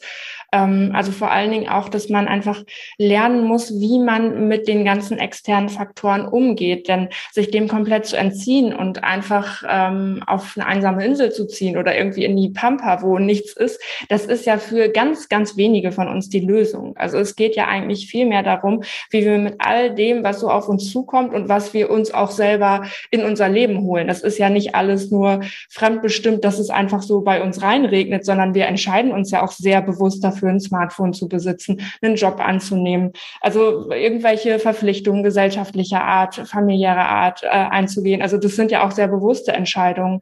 Ähm, 0.52 0.92
also 0.94 1.12
vor 1.12 1.32
allen 1.32 1.52
Dingen 1.52 1.70
auch, 1.70 1.90
dass 1.90 2.10
man 2.10 2.28
einfach 2.28 2.64
lernen 2.98 3.44
muss, 3.44 3.80
wie 3.80 4.00
man 4.00 4.48
mit 4.48 4.68
den 4.68 4.86
ganzen 4.86 5.18
externen 5.18 5.70
Faktoren 5.70 6.26
umgeht. 6.26 6.88
Denn 6.88 7.10
sich 7.32 7.52
dem 7.52 7.68
komplett 7.68 8.06
zu 8.06 8.18
entziehen 8.18 8.74
und 8.74 9.04
einfach 9.04 9.64
ähm, 9.68 10.24
auf 10.26 10.54
eine 10.56 10.66
einsame 10.66 11.06
Insel 11.06 11.32
zu 11.32 11.48
ziehen 11.48 11.78
oder 11.78 11.98
irgendwie 11.98 12.26
in 12.26 12.36
die 12.36 12.50
Pampa, 12.50 13.02
wo 13.02 13.20
nichts 13.20 13.54
ist, 13.54 13.82
das 14.10 14.26
ist 14.26 14.46
ja 14.46 14.58
für 14.58 14.90
ganz, 14.90 15.30
ganz 15.30 15.58
wenige 15.58 15.92
von 15.92 16.08
uns 16.08 16.30
die 16.30 16.40
Lösung. 16.40 16.96
Also 16.98 17.18
es 17.18 17.36
geht 17.36 17.56
ja 17.56 17.68
eigentlich 17.68 18.08
viel 18.08 18.26
mehr 18.26 18.44
darum, 18.44 18.84
wie 19.10 19.26
wir 19.26 19.38
mit 19.38 19.56
all 19.60 19.94
dem, 19.94 20.24
was 20.24 20.40
so 20.40 20.50
auf 20.50 20.68
uns 20.68 20.92
zukommt 20.92 21.34
und 21.34 21.50
was 21.50 21.74
wir 21.74 21.90
uns 21.90 22.14
auch 22.14 22.32
selber 22.32 22.84
in 23.12 23.24
unser 23.24 23.50
Leben 23.50 23.82
holen. 23.82 24.08
Das 24.08 24.22
ist 24.22 24.38
ja 24.38 24.50
nicht 24.50 24.76
alles 24.76 25.12
nur 25.12 25.42
fremdbestimmt, 25.70 26.44
dass 26.44 26.60
es 26.60 26.70
einfach 26.70 27.02
so 27.02 27.22
bei 27.22 27.42
uns 27.42 27.62
reinregnet, 27.62 28.26
sondern 28.26 28.54
wir 28.54 28.66
entscheiden 28.66 29.12
uns 29.12 29.32
ja 29.32 29.44
auch 29.44 29.52
sehr 29.52 29.82
bewusst 29.82 30.24
dafür, 30.24 30.39
ein 30.48 30.60
Smartphone 30.60 31.14
zu 31.14 31.28
besitzen, 31.28 31.82
einen 32.02 32.16
Job 32.16 32.40
anzunehmen, 32.40 33.12
also 33.42 33.92
irgendwelche 33.92 34.60
Verpflichtungen 34.60 35.24
gesellschaftlicher 35.24 36.04
Art, 36.04 36.36
familiärer 36.36 37.08
Art 37.08 37.44
äh, 37.44 37.48
einzugehen. 37.48 38.22
Also 38.22 38.38
das 38.38 38.56
sind 38.56 38.72
ja 38.72 38.86
auch 38.86 38.92
sehr 38.92 39.08
bewusste 39.08 39.54
Entscheidungen. 39.54 40.22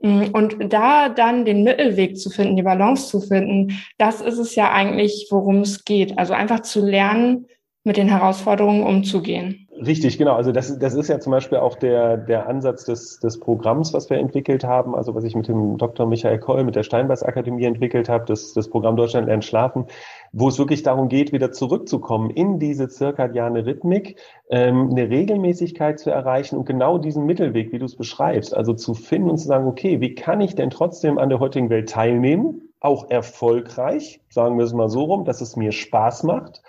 Mm, 0.00 0.24
und 0.32 0.72
da 0.72 1.08
dann 1.08 1.44
den 1.44 1.62
Mittelweg 1.62 2.18
zu 2.18 2.28
finden, 2.30 2.56
die 2.56 2.62
Balance 2.62 3.08
zu 3.08 3.20
finden, 3.20 3.78
das 3.98 4.20
ist 4.20 4.38
es 4.38 4.54
ja 4.54 4.72
eigentlich, 4.72 5.28
worum 5.30 5.60
es 5.60 5.84
geht. 5.84 6.18
Also 6.18 6.34
einfach 6.34 6.60
zu 6.60 6.84
lernen, 6.84 7.46
mit 7.84 7.96
den 7.96 8.08
Herausforderungen 8.08 8.84
umzugehen. 8.84 9.62
Richtig, 9.84 10.18
genau. 10.18 10.34
Also 10.34 10.52
das, 10.52 10.78
das 10.78 10.94
ist 10.94 11.08
ja 11.08 11.18
zum 11.18 11.32
Beispiel 11.32 11.58
auch 11.58 11.74
der, 11.76 12.16
der 12.16 12.46
Ansatz 12.46 12.84
des, 12.84 13.18
des 13.18 13.40
Programms, 13.40 13.92
was 13.92 14.10
wir 14.10 14.18
entwickelt 14.18 14.62
haben, 14.62 14.94
also 14.94 15.14
was 15.14 15.24
ich 15.24 15.34
mit 15.34 15.48
dem 15.48 15.76
Dr. 15.78 16.06
Michael 16.06 16.38
Koll, 16.38 16.62
mit 16.62 16.76
der 16.76 16.84
Steinbeis 16.84 17.24
Akademie 17.24 17.64
entwickelt 17.64 18.08
habe, 18.08 18.24
das, 18.26 18.52
das 18.52 18.68
Programm 18.68 18.96
Deutschland 18.96 19.26
lernt 19.26 19.44
schlafen, 19.44 19.86
wo 20.32 20.48
es 20.48 20.58
wirklich 20.58 20.84
darum 20.84 21.08
geht, 21.08 21.32
wieder 21.32 21.50
zurückzukommen 21.50 22.30
in 22.30 22.60
diese 22.60 22.88
zirkadiane 22.88 23.66
Rhythmik, 23.66 24.16
ähm, 24.50 24.90
eine 24.90 25.10
Regelmäßigkeit 25.10 25.98
zu 25.98 26.10
erreichen 26.10 26.56
und 26.56 26.66
genau 26.66 26.98
diesen 26.98 27.26
Mittelweg, 27.26 27.72
wie 27.72 27.78
du 27.80 27.86
es 27.86 27.96
beschreibst, 27.96 28.54
also 28.54 28.74
zu 28.74 28.94
finden 28.94 29.30
und 29.30 29.38
zu 29.38 29.48
sagen, 29.48 29.66
okay, 29.66 30.00
wie 30.00 30.14
kann 30.14 30.40
ich 30.40 30.54
denn 30.54 30.70
trotzdem 30.70 31.18
an 31.18 31.28
der 31.28 31.40
heutigen 31.40 31.70
Welt 31.70 31.88
teilnehmen, 31.88 32.68
auch 32.78 33.10
erfolgreich, 33.10 34.20
sagen 34.28 34.58
wir 34.58 34.64
es 34.64 34.72
mal 34.72 34.88
so 34.88 35.04
rum, 35.04 35.24
dass 35.24 35.40
es 35.40 35.56
mir 35.56 35.72
Spaß 35.72 36.22
macht 36.24 36.62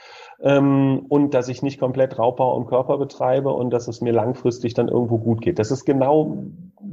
ähm, 0.44 1.06
und 1.08 1.34
dass 1.34 1.48
ich 1.48 1.64
nicht 1.64 1.80
komplett 1.80 2.20
Raubbau 2.20 2.56
am 2.56 2.68
Körper 2.68 2.98
betreibe 2.98 3.50
und 3.50 3.70
dass 3.72 3.88
es 3.88 4.02
mir 4.02 4.12
langfristig 4.12 4.74
dann 4.74 4.90
irgendwo 4.90 5.18
gut 5.18 5.42
geht. 5.42 5.58
Das 5.58 5.72
ist 5.72 5.86
genau 5.86 6.38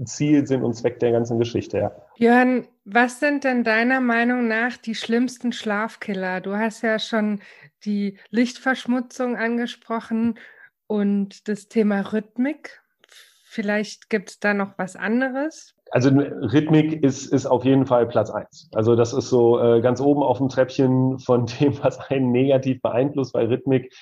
Ziel, 0.05 0.47
Sinn 0.47 0.63
und 0.63 0.75
Zweck 0.75 1.01
der 1.01 1.11
ganzen 1.11 1.39
Geschichte, 1.39 1.79
ja. 1.79 1.93
Jörn, 2.17 2.69
was 2.85 3.19
sind 3.19 3.43
denn 3.43 3.65
deiner 3.65 4.01
Meinung 4.01 4.47
nach 4.47 4.77
die 4.77 4.95
schlimmsten 4.95 5.53
Schlafkiller? 5.53 6.41
Du 6.41 6.57
hast 6.57 6.83
ja 6.83 7.01
schon 7.01 7.41
die 7.85 8.19
Lichtverschmutzung 8.31 9.37
angesprochen 9.37 10.39
und 10.87 11.49
das 11.49 11.69
Thema 11.69 12.13
Rhythmik. 12.13 12.81
Vielleicht 13.45 14.11
gibt 14.11 14.31
es 14.31 14.39
da 14.39 14.55
noch 14.55 14.79
was 14.79 14.95
anderes? 14.95 15.75
Also 15.91 16.11
Rhythmik 16.11 17.03
ist, 17.03 17.33
ist 17.33 17.47
auf 17.47 17.65
jeden 17.65 17.85
Fall 17.85 18.07
Platz 18.07 18.31
eins. 18.31 18.71
Also 18.75 18.95
das 18.95 19.13
ist 19.13 19.29
so 19.29 19.61
äh, 19.61 19.81
ganz 19.81 20.01
oben 20.01 20.23
auf 20.23 20.39
dem 20.39 20.49
Treppchen 20.49 21.19
von 21.19 21.47
dem, 21.61 21.83
was 21.83 21.99
einen 22.11 22.31
negativ 22.31 22.81
beeinflusst, 22.81 23.35
weil 23.35 23.47
Rhythmik, 23.47 23.93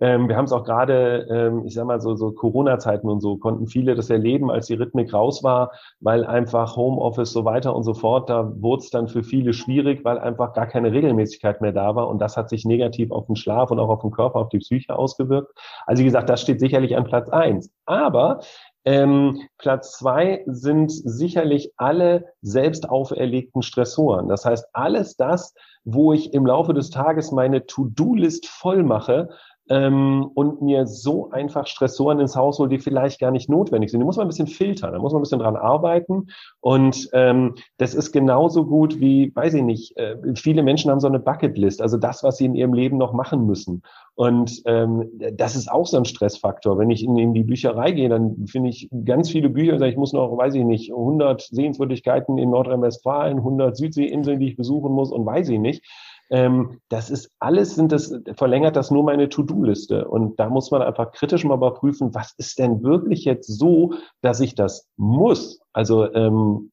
ähm, 0.00 0.28
wir 0.28 0.36
haben 0.36 0.44
es 0.44 0.52
auch 0.52 0.64
gerade, 0.64 1.26
ähm, 1.28 1.64
ich 1.66 1.74
sag 1.74 1.86
mal 1.86 2.00
so, 2.00 2.14
so 2.14 2.30
Corona-Zeiten 2.30 3.08
und 3.08 3.20
so, 3.20 3.36
konnten 3.36 3.66
viele 3.66 3.94
das 3.94 4.08
erleben, 4.08 4.50
als 4.50 4.66
die 4.66 4.74
Rhythmik 4.74 5.12
raus 5.12 5.42
war, 5.42 5.72
weil 6.00 6.24
einfach 6.24 6.76
Homeoffice 6.76 7.32
so 7.32 7.44
weiter 7.44 7.74
und 7.74 7.82
so 7.82 7.94
fort, 7.94 8.30
da 8.30 8.52
wurde 8.60 8.82
es 8.82 8.90
dann 8.90 9.08
für 9.08 9.24
viele 9.24 9.52
schwierig, 9.52 10.04
weil 10.04 10.18
einfach 10.18 10.54
gar 10.54 10.66
keine 10.66 10.92
Regelmäßigkeit 10.92 11.60
mehr 11.60 11.72
da 11.72 11.94
war 11.96 12.08
und 12.08 12.20
das 12.20 12.36
hat 12.36 12.48
sich 12.48 12.64
negativ 12.64 13.10
auf 13.10 13.26
den 13.26 13.36
Schlaf 13.36 13.70
und 13.70 13.80
auch 13.80 13.88
auf 13.88 14.02
den 14.02 14.12
Körper, 14.12 14.38
auf 14.38 14.48
die 14.48 14.58
Psyche 14.58 14.96
ausgewirkt. 14.96 15.52
Also 15.86 16.00
wie 16.00 16.06
gesagt, 16.06 16.28
das 16.28 16.40
steht 16.40 16.60
sicherlich 16.60 16.96
an 16.96 17.04
Platz 17.04 17.28
eins. 17.28 17.70
Aber 17.84 18.40
ähm, 18.84 19.40
Platz 19.58 19.98
zwei 19.98 20.42
sind 20.46 20.90
sicherlich 20.90 21.72
alle 21.76 22.26
selbst 22.40 22.88
auferlegten 22.88 23.62
Stressoren. 23.62 24.28
Das 24.28 24.44
heißt, 24.44 24.66
alles 24.72 25.16
das, 25.16 25.54
wo 25.84 26.12
ich 26.12 26.32
im 26.32 26.46
Laufe 26.46 26.74
des 26.74 26.90
Tages 26.90 27.32
meine 27.32 27.66
To-Do-List 27.66 28.46
voll 28.46 28.82
mache, 28.82 29.28
ähm, 29.68 30.28
und 30.34 30.60
mir 30.60 30.86
so 30.86 31.30
einfach 31.30 31.66
Stressoren 31.66 32.20
ins 32.20 32.36
Haus 32.36 32.58
hole, 32.58 32.68
die 32.68 32.78
vielleicht 32.78 33.20
gar 33.20 33.30
nicht 33.30 33.48
notwendig 33.48 33.90
sind. 33.90 34.00
Da 34.00 34.06
muss 34.06 34.16
man 34.16 34.26
ein 34.26 34.28
bisschen 34.28 34.46
filtern, 34.48 34.92
da 34.92 34.98
muss 34.98 35.12
man 35.12 35.20
ein 35.20 35.22
bisschen 35.22 35.38
dran 35.38 35.56
arbeiten. 35.56 36.28
Und 36.60 37.08
ähm, 37.12 37.54
das 37.78 37.94
ist 37.94 38.12
genauso 38.12 38.66
gut 38.66 39.00
wie, 39.00 39.34
weiß 39.34 39.54
ich 39.54 39.62
nicht, 39.62 39.96
äh, 39.96 40.16
viele 40.34 40.62
Menschen 40.62 40.90
haben 40.90 41.00
so 41.00 41.06
eine 41.06 41.20
Bucketlist, 41.20 41.80
also 41.80 41.96
das, 41.96 42.22
was 42.22 42.36
sie 42.36 42.46
in 42.46 42.54
ihrem 42.54 42.74
Leben 42.74 42.98
noch 42.98 43.12
machen 43.12 43.46
müssen. 43.46 43.82
Und 44.14 44.62
ähm, 44.66 45.08
das 45.32 45.56
ist 45.56 45.70
auch 45.70 45.86
so 45.86 45.96
ein 45.96 46.04
Stressfaktor. 46.04 46.78
Wenn 46.78 46.90
ich 46.90 47.02
in, 47.02 47.16
in 47.16 47.32
die 47.32 47.44
Bücherei 47.44 47.92
gehe, 47.92 48.08
dann 48.08 48.46
finde 48.46 48.68
ich 48.68 48.88
ganz 49.04 49.30
viele 49.30 49.48
Bücher, 49.48 49.80
ich 49.82 49.96
muss 49.96 50.12
noch, 50.12 50.36
weiß 50.36 50.54
ich 50.54 50.64
nicht, 50.64 50.90
100 50.90 51.40
Sehenswürdigkeiten 51.40 52.36
in 52.36 52.50
Nordrhein-Westfalen, 52.50 53.38
100 53.38 53.76
Südseeinseln, 53.76 54.40
die 54.40 54.48
ich 54.48 54.56
besuchen 54.56 54.92
muss 54.92 55.10
und 55.10 55.24
weiß 55.24 55.48
ich 55.48 55.58
nicht. 55.58 55.84
Ähm, 56.32 56.80
das 56.88 57.10
ist 57.10 57.30
alles, 57.40 57.74
sind 57.74 57.92
das, 57.92 58.18
verlängert 58.36 58.74
das 58.74 58.90
nur 58.90 59.04
meine 59.04 59.28
To-Do-Liste. 59.28 60.08
Und 60.08 60.40
da 60.40 60.48
muss 60.48 60.70
man 60.70 60.80
einfach 60.80 61.12
kritisch 61.12 61.44
mal 61.44 61.56
überprüfen, 61.56 62.14
was 62.14 62.32
ist 62.38 62.58
denn 62.58 62.82
wirklich 62.82 63.26
jetzt 63.26 63.46
so, 63.46 63.92
dass 64.22 64.40
ich 64.40 64.54
das 64.54 64.88
muss? 64.96 65.60
Also 65.74 66.10
ähm, 66.14 66.72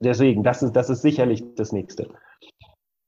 deswegen, 0.00 0.42
das 0.42 0.64
ist, 0.64 0.72
das 0.72 0.90
ist 0.90 1.02
sicherlich 1.02 1.44
das 1.54 1.70
Nächste. 1.70 2.08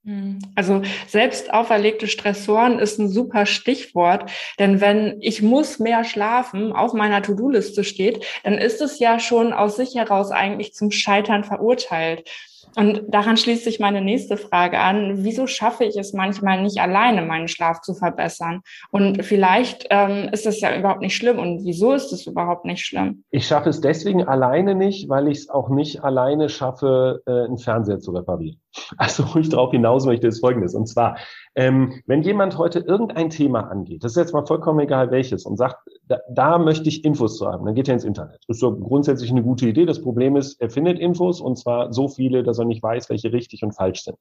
Hm. 0.04 0.38
Also 0.54 0.82
selbst 1.08 1.52
auferlegte 1.52 2.06
Stressoren 2.06 2.78
ist 2.78 3.00
ein 3.00 3.08
super 3.08 3.44
Stichwort, 3.44 4.30
denn 4.60 4.80
wenn 4.80 5.18
ich 5.20 5.42
muss 5.42 5.80
mehr 5.80 6.04
schlafen 6.04 6.72
auf 6.72 6.92
meiner 6.92 7.22
To-Do-Liste 7.22 7.82
steht, 7.82 8.24
dann 8.44 8.54
ist 8.54 8.80
es 8.80 9.00
ja 9.00 9.18
schon 9.18 9.52
aus 9.52 9.74
sich 9.74 9.96
heraus 9.96 10.30
eigentlich 10.30 10.74
zum 10.74 10.92
Scheitern 10.92 11.42
verurteilt. 11.42 12.30
Und 12.76 13.02
daran 13.08 13.36
schließt 13.36 13.64
sich 13.64 13.80
meine 13.80 14.00
nächste 14.00 14.36
Frage 14.36 14.78
an. 14.78 15.24
Wieso 15.24 15.46
schaffe 15.46 15.84
ich 15.84 15.96
es 15.96 16.12
manchmal 16.12 16.62
nicht 16.62 16.78
alleine, 16.78 17.22
meinen 17.22 17.48
Schlaf 17.48 17.80
zu 17.80 17.94
verbessern? 17.94 18.60
Und 18.90 19.24
vielleicht 19.24 19.86
ähm, 19.90 20.28
ist 20.32 20.46
das 20.46 20.60
ja 20.60 20.76
überhaupt 20.76 21.00
nicht 21.00 21.16
schlimm. 21.16 21.38
Und 21.38 21.64
wieso 21.64 21.92
ist 21.92 22.12
es 22.12 22.26
überhaupt 22.26 22.64
nicht 22.64 22.84
schlimm? 22.84 23.24
Ich 23.30 23.46
schaffe 23.46 23.70
es 23.70 23.80
deswegen 23.80 24.24
alleine 24.24 24.74
nicht, 24.74 25.08
weil 25.08 25.28
ich 25.28 25.38
es 25.38 25.48
auch 25.50 25.68
nicht 25.68 26.04
alleine 26.04 26.48
schaffe, 26.48 27.22
äh, 27.26 27.44
einen 27.44 27.58
Fernseher 27.58 28.00
zu 28.00 28.12
reparieren. 28.12 28.60
Also, 28.96 29.24
wo 29.34 29.38
ich 29.38 29.48
darauf 29.48 29.70
hinaus 29.70 30.06
möchte, 30.06 30.26
ist 30.26 30.40
Folgendes. 30.40 30.74
Und 30.74 30.86
zwar, 30.86 31.16
ähm, 31.54 32.00
wenn 32.06 32.22
jemand 32.22 32.58
heute 32.58 32.80
irgendein 32.80 33.30
Thema 33.30 33.70
angeht, 33.70 34.04
das 34.04 34.12
ist 34.12 34.16
jetzt 34.16 34.32
mal 34.32 34.46
vollkommen 34.46 34.80
egal 34.80 35.10
welches, 35.10 35.44
und 35.44 35.56
sagt, 35.56 35.78
da, 36.06 36.18
da 36.30 36.58
möchte 36.58 36.88
ich 36.88 37.04
Infos 37.04 37.36
zu 37.36 37.46
haben, 37.46 37.66
dann 37.66 37.74
geht 37.74 37.88
er 37.88 37.94
ins 37.94 38.04
Internet. 38.04 38.38
Das 38.46 38.56
ist 38.56 38.60
so 38.60 38.74
grundsätzlich 38.74 39.30
eine 39.30 39.42
gute 39.42 39.68
Idee. 39.68 39.84
Das 39.84 40.00
Problem 40.00 40.36
ist, 40.36 40.60
er 40.60 40.70
findet 40.70 40.98
Infos 40.98 41.40
und 41.40 41.58
zwar 41.58 41.92
so 41.92 42.08
viele, 42.08 42.42
dass 42.42 42.58
er 42.58 42.64
nicht 42.64 42.82
weiß, 42.82 43.10
welche 43.10 43.32
richtig 43.32 43.62
und 43.62 43.72
falsch 43.72 44.04
sind. 44.04 44.18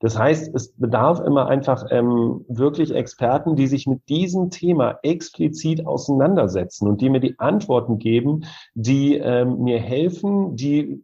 Das 0.00 0.18
heißt, 0.18 0.54
es 0.54 0.72
bedarf 0.72 1.20
immer 1.20 1.46
einfach 1.46 1.86
ähm, 1.90 2.44
wirklich 2.48 2.92
Experten, 2.92 3.54
die 3.54 3.68
sich 3.68 3.86
mit 3.86 4.08
diesem 4.08 4.50
Thema 4.50 4.98
explizit 5.02 5.86
auseinandersetzen 5.86 6.88
und 6.88 7.00
die 7.00 7.08
mir 7.08 7.20
die 7.20 7.38
Antworten 7.38 7.98
geben, 7.98 8.44
die 8.74 9.16
ähm, 9.16 9.62
mir 9.62 9.78
helfen, 9.78 10.56
die 10.56 11.00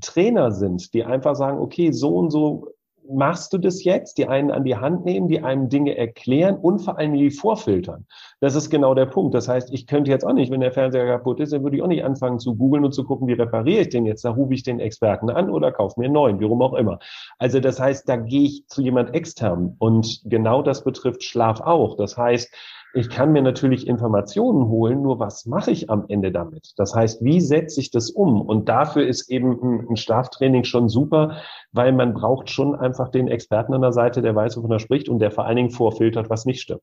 Trainer 0.00 0.52
sind, 0.52 0.92
die 0.94 1.04
einfach 1.04 1.36
sagen, 1.36 1.58
okay, 1.58 1.92
so 1.92 2.16
und 2.16 2.30
so 2.30 2.68
machst 3.12 3.52
du 3.52 3.58
das 3.58 3.84
jetzt, 3.84 4.18
die 4.18 4.28
einen 4.28 4.50
an 4.50 4.64
die 4.64 4.76
Hand 4.76 5.04
nehmen, 5.04 5.28
die 5.28 5.42
einem 5.42 5.68
Dinge 5.68 5.96
erklären 5.96 6.56
und 6.56 6.80
vor 6.80 6.98
allem 6.98 7.14
die 7.14 7.30
vorfiltern. 7.30 8.06
Das 8.40 8.54
ist 8.54 8.70
genau 8.70 8.94
der 8.94 9.06
Punkt. 9.06 9.34
Das 9.34 9.48
heißt, 9.48 9.72
ich 9.72 9.86
könnte 9.86 10.10
jetzt 10.10 10.24
auch 10.24 10.32
nicht, 10.32 10.50
wenn 10.50 10.60
der 10.60 10.72
Fernseher 10.72 11.06
kaputt 11.06 11.40
ist, 11.40 11.52
dann 11.52 11.62
würde 11.62 11.76
ich 11.76 11.82
auch 11.82 11.88
nicht 11.88 12.04
anfangen 12.04 12.38
zu 12.38 12.54
googeln 12.54 12.84
und 12.84 12.92
zu 12.92 13.04
gucken, 13.04 13.26
wie 13.28 13.32
repariere 13.32 13.82
ich 13.82 13.88
den 13.88 14.06
jetzt. 14.06 14.24
Da 14.24 14.30
rufe 14.30 14.54
ich 14.54 14.62
den 14.62 14.80
Experten 14.80 15.30
an 15.30 15.50
oder 15.50 15.72
kaufe 15.72 15.98
mir 15.98 16.06
einen 16.06 16.14
neuen, 16.14 16.40
wie 16.40 16.44
rum 16.44 16.62
auch 16.62 16.74
immer. 16.74 16.98
Also 17.38 17.60
das 17.60 17.80
heißt, 17.80 18.08
da 18.08 18.16
gehe 18.16 18.44
ich 18.44 18.66
zu 18.68 18.82
jemand 18.82 19.14
extern 19.14 19.74
und 19.78 20.22
genau 20.24 20.62
das 20.62 20.84
betrifft 20.84 21.24
Schlaf 21.24 21.60
auch. 21.60 21.96
Das 21.96 22.16
heißt, 22.16 22.52
ich 22.92 23.08
kann 23.08 23.32
mir 23.32 23.42
natürlich 23.42 23.86
Informationen 23.86 24.68
holen, 24.68 25.02
nur 25.02 25.20
was 25.20 25.46
mache 25.46 25.70
ich 25.70 25.90
am 25.90 26.06
Ende 26.08 26.32
damit? 26.32 26.72
Das 26.76 26.94
heißt, 26.94 27.22
wie 27.22 27.40
setze 27.40 27.80
ich 27.80 27.90
das 27.90 28.10
um? 28.10 28.40
Und 28.40 28.68
dafür 28.68 29.06
ist 29.06 29.30
eben 29.30 29.88
ein 29.88 29.96
Schlaftraining 29.96 30.64
schon 30.64 30.88
super, 30.88 31.36
weil 31.72 31.92
man 31.92 32.14
braucht 32.14 32.50
schon 32.50 32.74
einfach 32.74 33.10
den 33.10 33.28
Experten 33.28 33.74
an 33.74 33.82
der 33.82 33.92
Seite, 33.92 34.22
der 34.22 34.34
weiß, 34.34 34.56
wovon 34.56 34.72
er 34.72 34.80
spricht 34.80 35.08
und 35.08 35.20
der 35.20 35.30
vor 35.30 35.46
allen 35.46 35.56
Dingen 35.56 35.70
vorfiltert, 35.70 36.30
was 36.30 36.46
nicht 36.46 36.60
stimmt. 36.60 36.82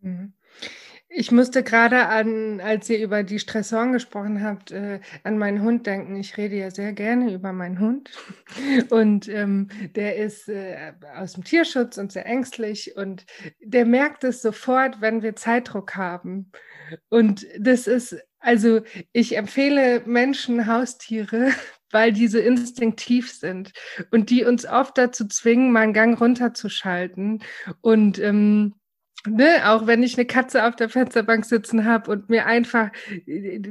Mhm. 0.00 0.33
Ich 1.16 1.30
musste 1.30 1.62
gerade 1.62 2.08
an, 2.08 2.60
als 2.60 2.90
ihr 2.90 2.98
über 2.98 3.22
die 3.22 3.38
Stressoren 3.38 3.92
gesprochen 3.92 4.42
habt, 4.42 4.72
äh, 4.72 4.98
an 5.22 5.38
meinen 5.38 5.62
Hund 5.62 5.86
denken. 5.86 6.16
Ich 6.16 6.36
rede 6.36 6.56
ja 6.56 6.72
sehr 6.72 6.92
gerne 6.92 7.32
über 7.32 7.52
meinen 7.52 7.78
Hund. 7.78 8.10
Und 8.90 9.28
ähm, 9.28 9.68
der 9.94 10.16
ist 10.16 10.48
äh, 10.48 10.92
aus 11.16 11.34
dem 11.34 11.44
Tierschutz 11.44 11.98
und 11.98 12.10
sehr 12.10 12.26
ängstlich. 12.26 12.96
Und 12.96 13.26
der 13.60 13.86
merkt 13.86 14.24
es 14.24 14.42
sofort, 14.42 15.00
wenn 15.00 15.22
wir 15.22 15.36
Zeitdruck 15.36 15.94
haben. 15.94 16.50
Und 17.10 17.46
das 17.60 17.86
ist, 17.86 18.16
also 18.40 18.80
ich 19.12 19.36
empfehle 19.36 20.02
Menschen 20.06 20.66
Haustiere, 20.66 21.52
weil 21.92 22.12
diese 22.12 22.40
instinktiv 22.40 23.30
sind 23.30 23.70
und 24.10 24.30
die 24.30 24.44
uns 24.44 24.66
oft 24.66 24.98
dazu 24.98 25.28
zwingen, 25.28 25.70
mal 25.70 25.82
einen 25.82 25.92
Gang 25.92 26.20
runterzuschalten 26.20 27.44
und 27.82 28.18
ähm, 28.18 28.74
Ne, 29.26 29.62
auch 29.64 29.86
wenn 29.86 30.02
ich 30.02 30.18
eine 30.18 30.26
Katze 30.26 30.66
auf 30.66 30.76
der 30.76 30.90
Fensterbank 30.90 31.46
sitzen 31.46 31.86
habe 31.86 32.10
und 32.10 32.28
mir 32.28 32.44
einfach, 32.44 32.90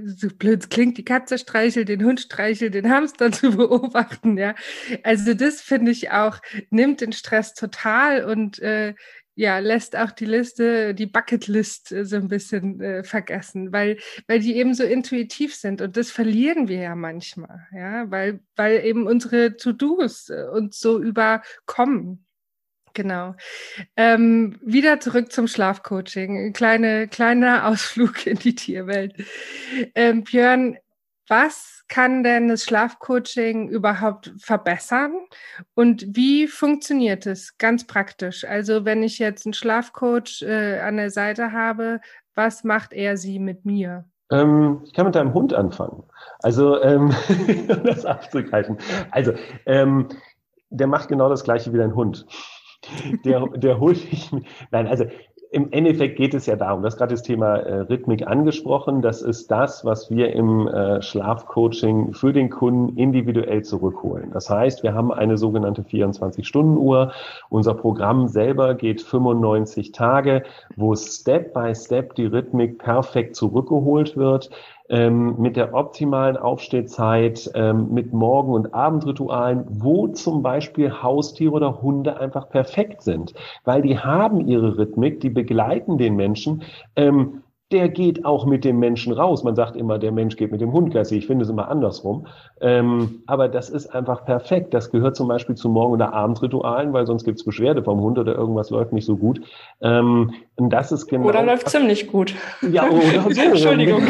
so 0.05 0.27
blöd 0.29 0.72
klingt, 0.72 0.98
die 0.98 1.05
Katze 1.05 1.38
streichelt, 1.38 1.89
den 1.89 2.03
Hund 2.03 2.22
streichelt, 2.22 2.74
den 2.74 2.89
Hamster 2.89 3.31
zu 3.31 3.55
beobachten, 3.55 4.38
ja. 4.38 4.55
Also 5.03 5.36
das 5.36 5.62
finde 5.62 5.91
ich 5.91 6.10
auch, 6.10 6.39
nimmt 6.72 7.01
den 7.01 7.12
Stress 7.12 7.53
total 7.53 8.25
und 8.25 8.60
äh, 8.60 8.95
ja, 9.36 9.60
lässt 9.60 9.95
auch 9.95 10.12
die 10.12 10.25
Liste, 10.25 10.93
die 10.93 11.07
Bucketlist 11.07 11.91
äh, 11.91 12.05
so 12.05 12.15
ein 12.17 12.27
bisschen 12.27 12.81
äh, 12.81 13.03
vergessen, 13.03 13.72
weil, 13.72 13.98
weil 14.27 14.39
die 14.39 14.55
eben 14.55 14.74
so 14.74 14.83
intuitiv 14.83 15.55
sind 15.55 15.81
und 15.81 15.98
das 15.98 16.12
verlieren 16.12 16.67
wir 16.67 16.77
ja 16.77 16.95
manchmal, 16.95 17.67
ja, 17.72 18.10
weil, 18.10 18.39
weil 18.55 18.83
eben 18.86 19.07
unsere 19.07 19.55
To-Dos 19.57 20.29
äh, 20.29 20.45
uns 20.51 20.79
so 20.79 21.01
überkommen. 21.01 22.25
Genau. 22.93 23.35
Ähm, 23.97 24.59
wieder 24.62 25.00
zurück 25.00 25.31
zum 25.31 25.47
Schlafcoaching. 25.47 26.53
Kleine, 26.53 27.07
kleiner 27.07 27.67
Ausflug 27.67 28.27
in 28.27 28.38
die 28.38 28.55
Tierwelt. 28.55 29.15
Ähm, 29.95 30.23
Björn, 30.23 30.77
was 31.27 31.83
kann 31.88 32.23
denn 32.23 32.50
das 32.50 32.63
Schlafcoaching 32.63 33.69
überhaupt 33.69 34.33
verbessern? 34.38 35.13
Und 35.73 36.05
wie 36.15 36.47
funktioniert 36.47 37.25
es 37.25 37.57
ganz 37.57 37.88
praktisch? 37.88 38.45
Also 38.45 38.85
wenn 38.85 39.03
ich 39.03 39.19
jetzt 39.19 39.45
einen 39.45 39.53
Schlafcoach 39.53 40.41
äh, 40.41 40.79
an 40.79 40.97
der 40.97 41.09
Seite 41.09 41.51
habe, 41.51 42.01
was 42.35 42.63
macht 42.63 42.93
er 42.93 43.17
sie 43.17 43.39
mit 43.39 43.65
mir? 43.65 44.05
Ähm, 44.31 44.81
ich 44.85 44.93
kann 44.93 45.05
mit 45.05 45.15
deinem 45.15 45.33
Hund 45.33 45.53
anfangen. 45.53 46.03
Also 46.41 46.81
ähm, 46.81 47.13
das 47.83 48.05
abzugreifen. 48.05 48.77
Also 49.12 49.33
ähm, 49.65 50.09
der 50.69 50.88
macht 50.88 51.09
genau 51.09 51.29
das 51.29 51.43
gleiche 51.43 51.71
wie 51.73 51.77
dein 51.77 51.95
Hund. 51.95 52.25
Der, 53.24 53.48
der 53.48 53.80
holt 53.80 54.12
ich. 54.12 54.30
Nein, 54.72 54.88
also 54.88 55.06
im 55.54 55.72
Endeffekt 55.72 56.18
geht 56.18 56.34
es 56.34 56.48
ja 56.48 56.56
darum, 56.56 56.82
du 56.82 56.88
hast 56.88 56.98
gerade 56.98 57.13
das 57.13 57.22
Thema 57.22 57.58
äh, 57.58 57.82
Rhythmik 57.82 58.25
angesprochen. 58.25 59.04
Das 59.04 59.22
ist 59.22 59.52
das, 59.52 59.86
was 59.86 60.10
wir 60.10 60.34
im 60.34 60.68
äh, 60.68 61.00
Schlafcoaching 61.00 62.13
für 62.13 62.34
den 62.34 62.50
Kunden 62.50 62.98
individuell 62.98 63.62
zurückholen. 63.62 64.32
Das 64.34 64.50
heißt, 64.50 64.82
wir 64.82 64.96
haben 64.96 65.13
eine 65.13 65.38
sogenannte 65.38 65.84
24-Stunden-Uhr. 65.84 67.12
Unser 67.50 67.75
Programm 67.75 68.28
selber 68.28 68.74
geht 68.74 69.04
95 69.04 69.92
Tage, 69.92 70.42
wo 70.75 70.96
Step 70.96 71.54
by 71.54 71.75
Step 71.75 72.16
die 72.16 72.25
Rhythmik 72.25 72.80
perfekt 72.80 73.36
zurückgeholt 73.36 74.18
wird 74.18 74.50
ähm, 74.90 75.36
mit 75.40 75.56
der 75.56 75.74
optimalen 75.74 76.38
Aufstehzeit, 76.38 77.50
ähm, 77.56 77.94
mit 77.94 78.13
Morgen- 78.13 78.54
und 78.54 78.74
Abendritualen, 78.74 79.66
wo 79.70 80.08
zum 80.10 80.44
Beispiel 80.44 81.02
Haustiere 81.02 81.54
oder 81.54 81.82
Hunde 81.82 82.20
einfach 82.20 82.50
perfekt 82.50 83.02
sind, 83.02 83.34
weil 83.63 83.82
die 83.82 83.98
haben 83.98 84.48
ihre 84.48 84.78
Rhythmik, 84.78 85.20
die 85.22 85.30
begleiten 85.30 85.98
den 85.98 86.16
Menschen. 86.16 86.63
Ähm, 86.96 87.44
der 87.74 87.90
geht 87.90 88.24
auch 88.24 88.46
mit 88.46 88.63
dem 88.63 88.78
Menschen 88.78 89.12
raus. 89.13 89.44
Man 89.44 89.56
sagt 89.56 89.75
immer, 89.75 89.98
der 89.98 90.12
Mensch 90.12 90.38
geht 90.38 90.52
mit 90.52 90.62
dem 90.62 90.72
Hund 90.72 90.94
Gassi. 90.94 91.18
Ich 91.18 91.25
finde 91.25 91.44
es 91.44 91.50
immer 91.50 91.70
andersrum. 91.70 92.28
Ähm, 92.62 93.24
aber 93.25 93.50
das 93.50 93.70
ist 93.70 93.88
einfach 93.88 94.25
perfekt. 94.25 94.75
Das 94.75 94.92
gehört 94.92 95.16
zum 95.16 95.28
Beispiel 95.28 95.56
zu 95.56 95.70
Morgen- 95.70 95.94
oder 95.94 96.13
Abendritualen, 96.13 96.94
weil 96.94 97.08
sonst 97.08 97.24
gibt 97.24 97.40
es 97.40 97.46
Beschwerde 97.46 97.84
vom 97.84 98.00
Hund 98.00 98.20
oder 98.20 98.36
irgendwas 98.36 98.70
läuft 98.70 98.94
nicht 98.94 99.06
so 99.06 99.18
gut. 99.18 99.42
Ähm, 99.82 100.34
und 100.55 100.69
das 100.69 100.91
ist 100.91 101.07
genau. 101.07 101.29
Oder 101.29 101.41
läuft 101.41 101.67
ziemlich 101.69 102.12
gut. 102.12 102.36
Ja, 102.62 102.88
oder 102.88 103.24
so. 103.24 103.29
Entschuldigung. 103.41 104.03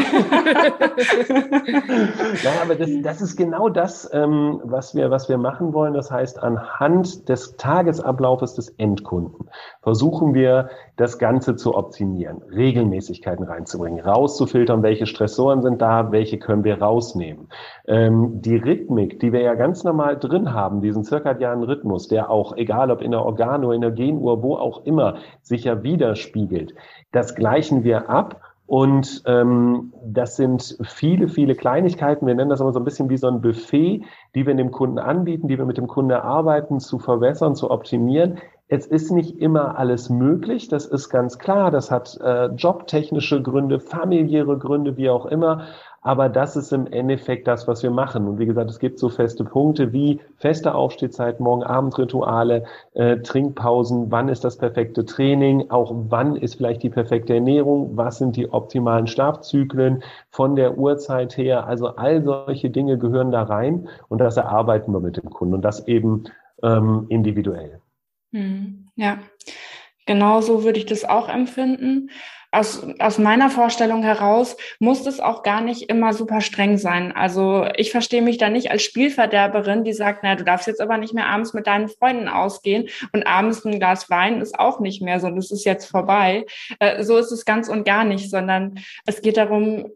ja, 2.42 2.50
aber 2.62 2.74
das, 2.74 2.90
das 3.02 3.22
ist 3.22 3.36
genau 3.36 3.70
das, 3.70 4.10
ähm, 4.12 4.60
was, 4.62 4.94
wir, 4.94 5.10
was 5.10 5.30
wir 5.30 5.38
machen 5.38 5.72
wollen. 5.72 5.94
Das 5.94 6.10
heißt, 6.10 6.42
anhand 6.42 7.30
des 7.30 7.56
Tagesablaufes 7.56 8.54
des 8.54 8.68
Endkunden 8.76 9.48
versuchen 9.82 10.34
wir, 10.34 10.68
das 10.96 11.18
Ganze 11.18 11.56
zu 11.56 11.74
optimieren, 11.74 12.42
Regelmäßigkeiten 12.42 13.44
reinzubringen, 13.44 13.98
rauszufiltern, 14.04 14.84
welche 14.84 15.06
Stressoren 15.06 15.60
sind 15.60 15.82
da, 15.82 16.12
welche 16.12 16.38
können 16.38 16.62
wir 16.62 16.80
rausnehmen. 16.80 17.48
Ähm, 17.88 18.40
die 18.42 18.56
Rhythmik, 18.56 19.18
die 19.18 19.32
wir 19.32 19.40
ja 19.40 19.54
ganz 19.54 19.82
normal 19.82 20.16
drin 20.16 20.52
haben, 20.52 20.82
diesen 20.82 21.02
zirkadianen 21.02 21.64
Rhythmus, 21.64 22.06
der 22.06 22.30
auch, 22.30 22.56
egal 22.56 22.92
ob 22.92 23.02
in 23.02 23.10
der 23.10 23.24
Organo, 23.24 23.72
in 23.72 23.80
der 23.80 23.90
Genuhr, 23.90 24.42
wo 24.42 24.56
auch 24.56 24.84
immer, 24.84 25.16
sich 25.42 25.64
ja 25.64 25.82
widerspiegelt, 26.34 26.74
das 27.12 27.34
gleichen 27.34 27.84
wir 27.84 28.10
ab 28.10 28.40
und 28.66 29.22
ähm, 29.26 29.92
das 30.04 30.36
sind 30.36 30.78
viele, 30.82 31.28
viele 31.28 31.54
Kleinigkeiten. 31.54 32.26
Wir 32.26 32.34
nennen 32.34 32.50
das 32.50 32.60
immer 32.60 32.72
so 32.72 32.80
ein 32.80 32.84
bisschen 32.84 33.10
wie 33.10 33.18
so 33.18 33.28
ein 33.28 33.42
Buffet, 33.42 34.02
die 34.34 34.46
wir 34.46 34.54
dem 34.54 34.70
Kunden 34.70 34.98
anbieten, 34.98 35.48
die 35.48 35.58
wir 35.58 35.66
mit 35.66 35.76
dem 35.76 35.86
Kunden 35.86 36.10
erarbeiten, 36.10 36.80
zu 36.80 36.98
verwässern, 36.98 37.54
zu 37.56 37.70
optimieren. 37.70 38.38
Es 38.68 38.86
ist 38.86 39.10
nicht 39.10 39.38
immer 39.38 39.78
alles 39.78 40.08
möglich, 40.08 40.68
das 40.68 40.86
ist 40.86 41.10
ganz 41.10 41.38
klar. 41.38 41.70
Das 41.70 41.90
hat 41.90 42.18
äh, 42.22 42.46
jobtechnische 42.46 43.42
Gründe, 43.42 43.78
familiäre 43.78 44.58
Gründe, 44.58 44.96
wie 44.96 45.10
auch 45.10 45.26
immer. 45.26 45.66
Aber 46.06 46.28
das 46.28 46.54
ist 46.54 46.70
im 46.70 46.86
Endeffekt 46.86 47.48
das, 47.48 47.66
was 47.66 47.82
wir 47.82 47.90
machen. 47.90 48.28
Und 48.28 48.38
wie 48.38 48.44
gesagt, 48.44 48.68
es 48.68 48.78
gibt 48.78 48.98
so 48.98 49.08
feste 49.08 49.42
Punkte 49.42 49.94
wie 49.94 50.20
feste 50.36 50.74
Aufstehzeit, 50.74 51.40
Morgen-Abend-Rituale, 51.40 52.64
äh, 52.92 53.16
Trinkpausen, 53.16 54.10
wann 54.10 54.28
ist 54.28 54.44
das 54.44 54.58
perfekte 54.58 55.06
Training, 55.06 55.70
auch 55.70 55.90
wann 56.10 56.36
ist 56.36 56.56
vielleicht 56.56 56.82
die 56.82 56.90
perfekte 56.90 57.34
Ernährung, 57.34 57.96
was 57.96 58.18
sind 58.18 58.36
die 58.36 58.52
optimalen 58.52 59.06
Schlafzyklen 59.06 60.02
von 60.30 60.56
der 60.56 60.76
Uhrzeit 60.76 61.38
her. 61.38 61.66
Also 61.66 61.96
all 61.96 62.22
solche 62.22 62.68
Dinge 62.68 62.98
gehören 62.98 63.32
da 63.32 63.42
rein. 63.42 63.88
Und 64.10 64.18
das 64.18 64.36
erarbeiten 64.36 64.92
wir 64.92 65.00
mit 65.00 65.16
dem 65.16 65.30
Kunden. 65.30 65.54
Und 65.54 65.62
das 65.62 65.88
eben 65.88 66.24
ähm, 66.62 67.06
individuell. 67.08 67.80
Hm, 68.34 68.88
ja, 68.94 69.20
genau 70.04 70.42
so 70.42 70.64
würde 70.64 70.78
ich 70.78 70.86
das 70.86 71.06
auch 71.06 71.30
empfinden 71.30 72.10
aus, 72.54 72.86
aus 72.98 73.18
meiner 73.18 73.50
Vorstellung 73.50 74.02
heraus 74.02 74.56
muss 74.78 75.06
es 75.06 75.20
auch 75.20 75.42
gar 75.42 75.60
nicht 75.60 75.90
immer 75.90 76.12
super 76.12 76.40
streng 76.40 76.78
sein. 76.78 77.12
Also 77.12 77.66
ich 77.76 77.90
verstehe 77.90 78.22
mich 78.22 78.38
da 78.38 78.48
nicht 78.48 78.70
als 78.70 78.82
Spielverderberin, 78.82 79.84
die 79.84 79.92
sagt, 79.92 80.22
naja, 80.22 80.36
du 80.36 80.44
darfst 80.44 80.66
jetzt 80.66 80.80
aber 80.80 80.98
nicht 80.98 81.14
mehr 81.14 81.26
abends 81.26 81.54
mit 81.54 81.66
deinen 81.66 81.88
Freunden 81.88 82.28
ausgehen 82.28 82.88
und 83.12 83.26
abends 83.26 83.64
ein 83.64 83.78
Glas 83.78 84.10
Wein 84.10 84.40
ist 84.40 84.58
auch 84.58 84.80
nicht 84.80 85.02
mehr 85.02 85.20
so, 85.20 85.30
das 85.30 85.50
ist 85.50 85.64
jetzt 85.64 85.86
vorbei. 85.86 86.46
Äh, 86.78 87.02
so 87.02 87.16
ist 87.18 87.32
es 87.32 87.44
ganz 87.44 87.68
und 87.68 87.84
gar 87.84 88.04
nicht, 88.04 88.30
sondern 88.30 88.78
es 89.06 89.22
geht 89.22 89.36
darum, 89.36 89.90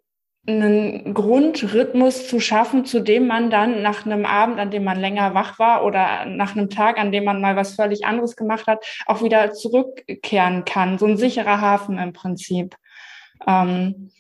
einen 0.49 1.15
Grundrhythmus 1.15 2.27
zu 2.27 2.41
schaffen, 2.41 2.85
zu 2.85 3.01
dem 3.01 3.27
man 3.27 3.51
dann 3.51 3.83
nach 3.83 4.07
einem 4.07 4.25
Abend, 4.25 4.59
an 4.59 4.71
dem 4.71 4.85
man 4.85 4.99
länger 4.99 5.35
wach 5.35 5.59
war 5.59 5.85
oder 5.85 6.25
nach 6.25 6.57
einem 6.57 6.71
Tag, 6.71 6.99
an 6.99 7.13
dem 7.13 7.25
man 7.25 7.41
mal 7.41 7.55
was 7.55 7.75
völlig 7.75 8.07
anderes 8.07 8.35
gemacht 8.35 8.67
hat, 8.67 8.85
auch 9.07 9.23
wieder 9.23 9.53
zurückkehren 9.53 10.65
kann. 10.65 10.99
So 10.99 11.07
ein 11.07 11.19
sicherer 11.19 11.61
Hafen 11.61 11.99
im 11.99 12.13
Prinzip. 12.13 12.77
Ähm, 13.47 14.11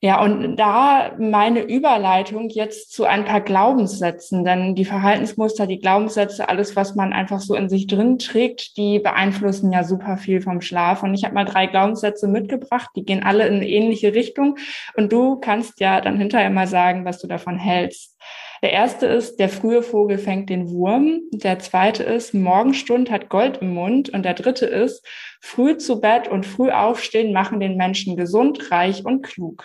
ja, 0.00 0.22
und 0.22 0.54
da 0.56 1.16
meine 1.18 1.62
Überleitung 1.62 2.50
jetzt 2.50 2.92
zu 2.92 3.04
ein 3.04 3.24
paar 3.24 3.40
Glaubenssätzen, 3.40 4.44
denn 4.44 4.76
die 4.76 4.84
Verhaltensmuster, 4.84 5.66
die 5.66 5.80
Glaubenssätze, 5.80 6.48
alles, 6.48 6.76
was 6.76 6.94
man 6.94 7.12
einfach 7.12 7.40
so 7.40 7.56
in 7.56 7.68
sich 7.68 7.88
drin 7.88 8.16
trägt, 8.20 8.76
die 8.76 9.00
beeinflussen 9.00 9.72
ja 9.72 9.82
super 9.82 10.16
viel 10.16 10.40
vom 10.40 10.60
Schlaf. 10.60 11.02
Und 11.02 11.14
ich 11.14 11.24
habe 11.24 11.34
mal 11.34 11.44
drei 11.44 11.66
Glaubenssätze 11.66 12.28
mitgebracht, 12.28 12.90
die 12.94 13.04
gehen 13.04 13.24
alle 13.24 13.48
in 13.48 13.54
eine 13.54 13.68
ähnliche 13.68 14.14
Richtung. 14.14 14.56
Und 14.94 15.12
du 15.12 15.34
kannst 15.40 15.80
ja 15.80 16.00
dann 16.00 16.16
hinterher 16.16 16.50
mal 16.50 16.68
sagen, 16.68 17.04
was 17.04 17.18
du 17.18 17.26
davon 17.26 17.58
hältst. 17.58 18.16
Der 18.62 18.72
erste 18.72 19.06
ist, 19.06 19.40
der 19.40 19.48
frühe 19.48 19.82
Vogel 19.82 20.18
fängt 20.18 20.48
den 20.48 20.70
Wurm. 20.70 21.22
Der 21.32 21.58
zweite 21.58 22.04
ist, 22.04 22.34
Morgenstund 22.34 23.10
hat 23.10 23.30
Gold 23.30 23.58
im 23.62 23.74
Mund. 23.74 24.10
Und 24.10 24.24
der 24.24 24.34
dritte 24.34 24.66
ist, 24.66 25.04
früh 25.40 25.76
zu 25.76 26.00
Bett 26.00 26.28
und 26.28 26.46
früh 26.46 26.70
aufstehen 26.70 27.32
machen 27.32 27.58
den 27.58 27.76
Menschen 27.76 28.16
gesund, 28.16 28.70
reich 28.70 29.04
und 29.04 29.22
klug. 29.22 29.64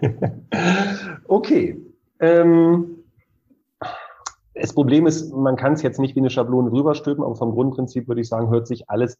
okay. 1.28 1.80
Ähm, 2.20 3.04
das 4.54 4.72
Problem 4.72 5.06
ist, 5.06 5.32
man 5.32 5.56
kann 5.56 5.74
es 5.74 5.82
jetzt 5.82 6.00
nicht 6.00 6.16
wie 6.16 6.20
eine 6.20 6.30
Schablone 6.30 6.72
rüberstülpen, 6.72 7.24
aber 7.24 7.36
vom 7.36 7.52
Grundprinzip 7.52 8.08
würde 8.08 8.20
ich 8.20 8.28
sagen, 8.28 8.50
hört 8.50 8.66
sich 8.66 8.90
alles 8.90 9.18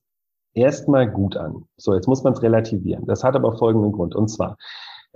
erstmal 0.54 1.09
gut 1.09 1.37
an. 1.37 1.64
So, 1.76 1.94
jetzt 1.94 2.09
muss 2.09 2.24
man 2.24 2.33
es 2.33 2.42
relativieren. 2.42 3.07
Das 3.07 3.22
hat 3.22 3.37
aber 3.37 3.57
folgenden 3.57 3.92
Grund. 3.92 4.14
Und 4.14 4.28
zwar, 4.28 4.57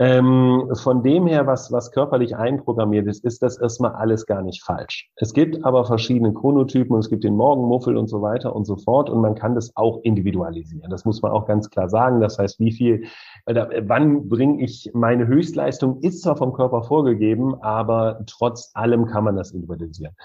ähm, 0.04 0.68
von 0.82 1.04
dem 1.04 1.28
her, 1.28 1.46
was, 1.46 1.70
was 1.70 1.92
körperlich 1.92 2.34
einprogrammiert 2.34 3.06
ist, 3.06 3.24
ist 3.24 3.40
das 3.40 3.56
erstmal 3.56 3.92
alles 3.92 4.26
gar 4.26 4.42
nicht 4.42 4.64
falsch. 4.64 5.08
Es 5.14 5.32
gibt 5.32 5.64
aber 5.64 5.84
verschiedene 5.84 6.34
Chronotypen 6.34 6.92
und 6.92 6.98
es 6.98 7.08
gibt 7.08 7.22
den 7.22 7.36
Morgenmuffel 7.36 7.96
und 7.96 8.08
so 8.08 8.20
weiter 8.20 8.56
und 8.56 8.64
so 8.64 8.74
fort 8.74 9.08
und 9.08 9.20
man 9.20 9.36
kann 9.36 9.54
das 9.54 9.76
auch 9.76 10.00
individualisieren. 10.02 10.90
Das 10.90 11.04
muss 11.04 11.22
man 11.22 11.30
auch 11.30 11.46
ganz 11.46 11.70
klar 11.70 11.88
sagen. 11.88 12.20
Das 12.20 12.36
heißt, 12.36 12.58
wie 12.58 12.72
viel, 12.72 13.04
wann 13.46 14.28
bringe 14.28 14.64
ich 14.64 14.90
meine 14.92 15.28
Höchstleistung, 15.28 16.00
ist 16.00 16.22
zwar 16.22 16.36
vom 16.36 16.52
Körper 16.52 16.82
vorgegeben, 16.82 17.62
aber 17.62 18.24
trotz 18.26 18.72
allem 18.74 19.06
kann 19.06 19.22
man 19.22 19.36
das 19.36 19.52
individualisieren. 19.52 20.16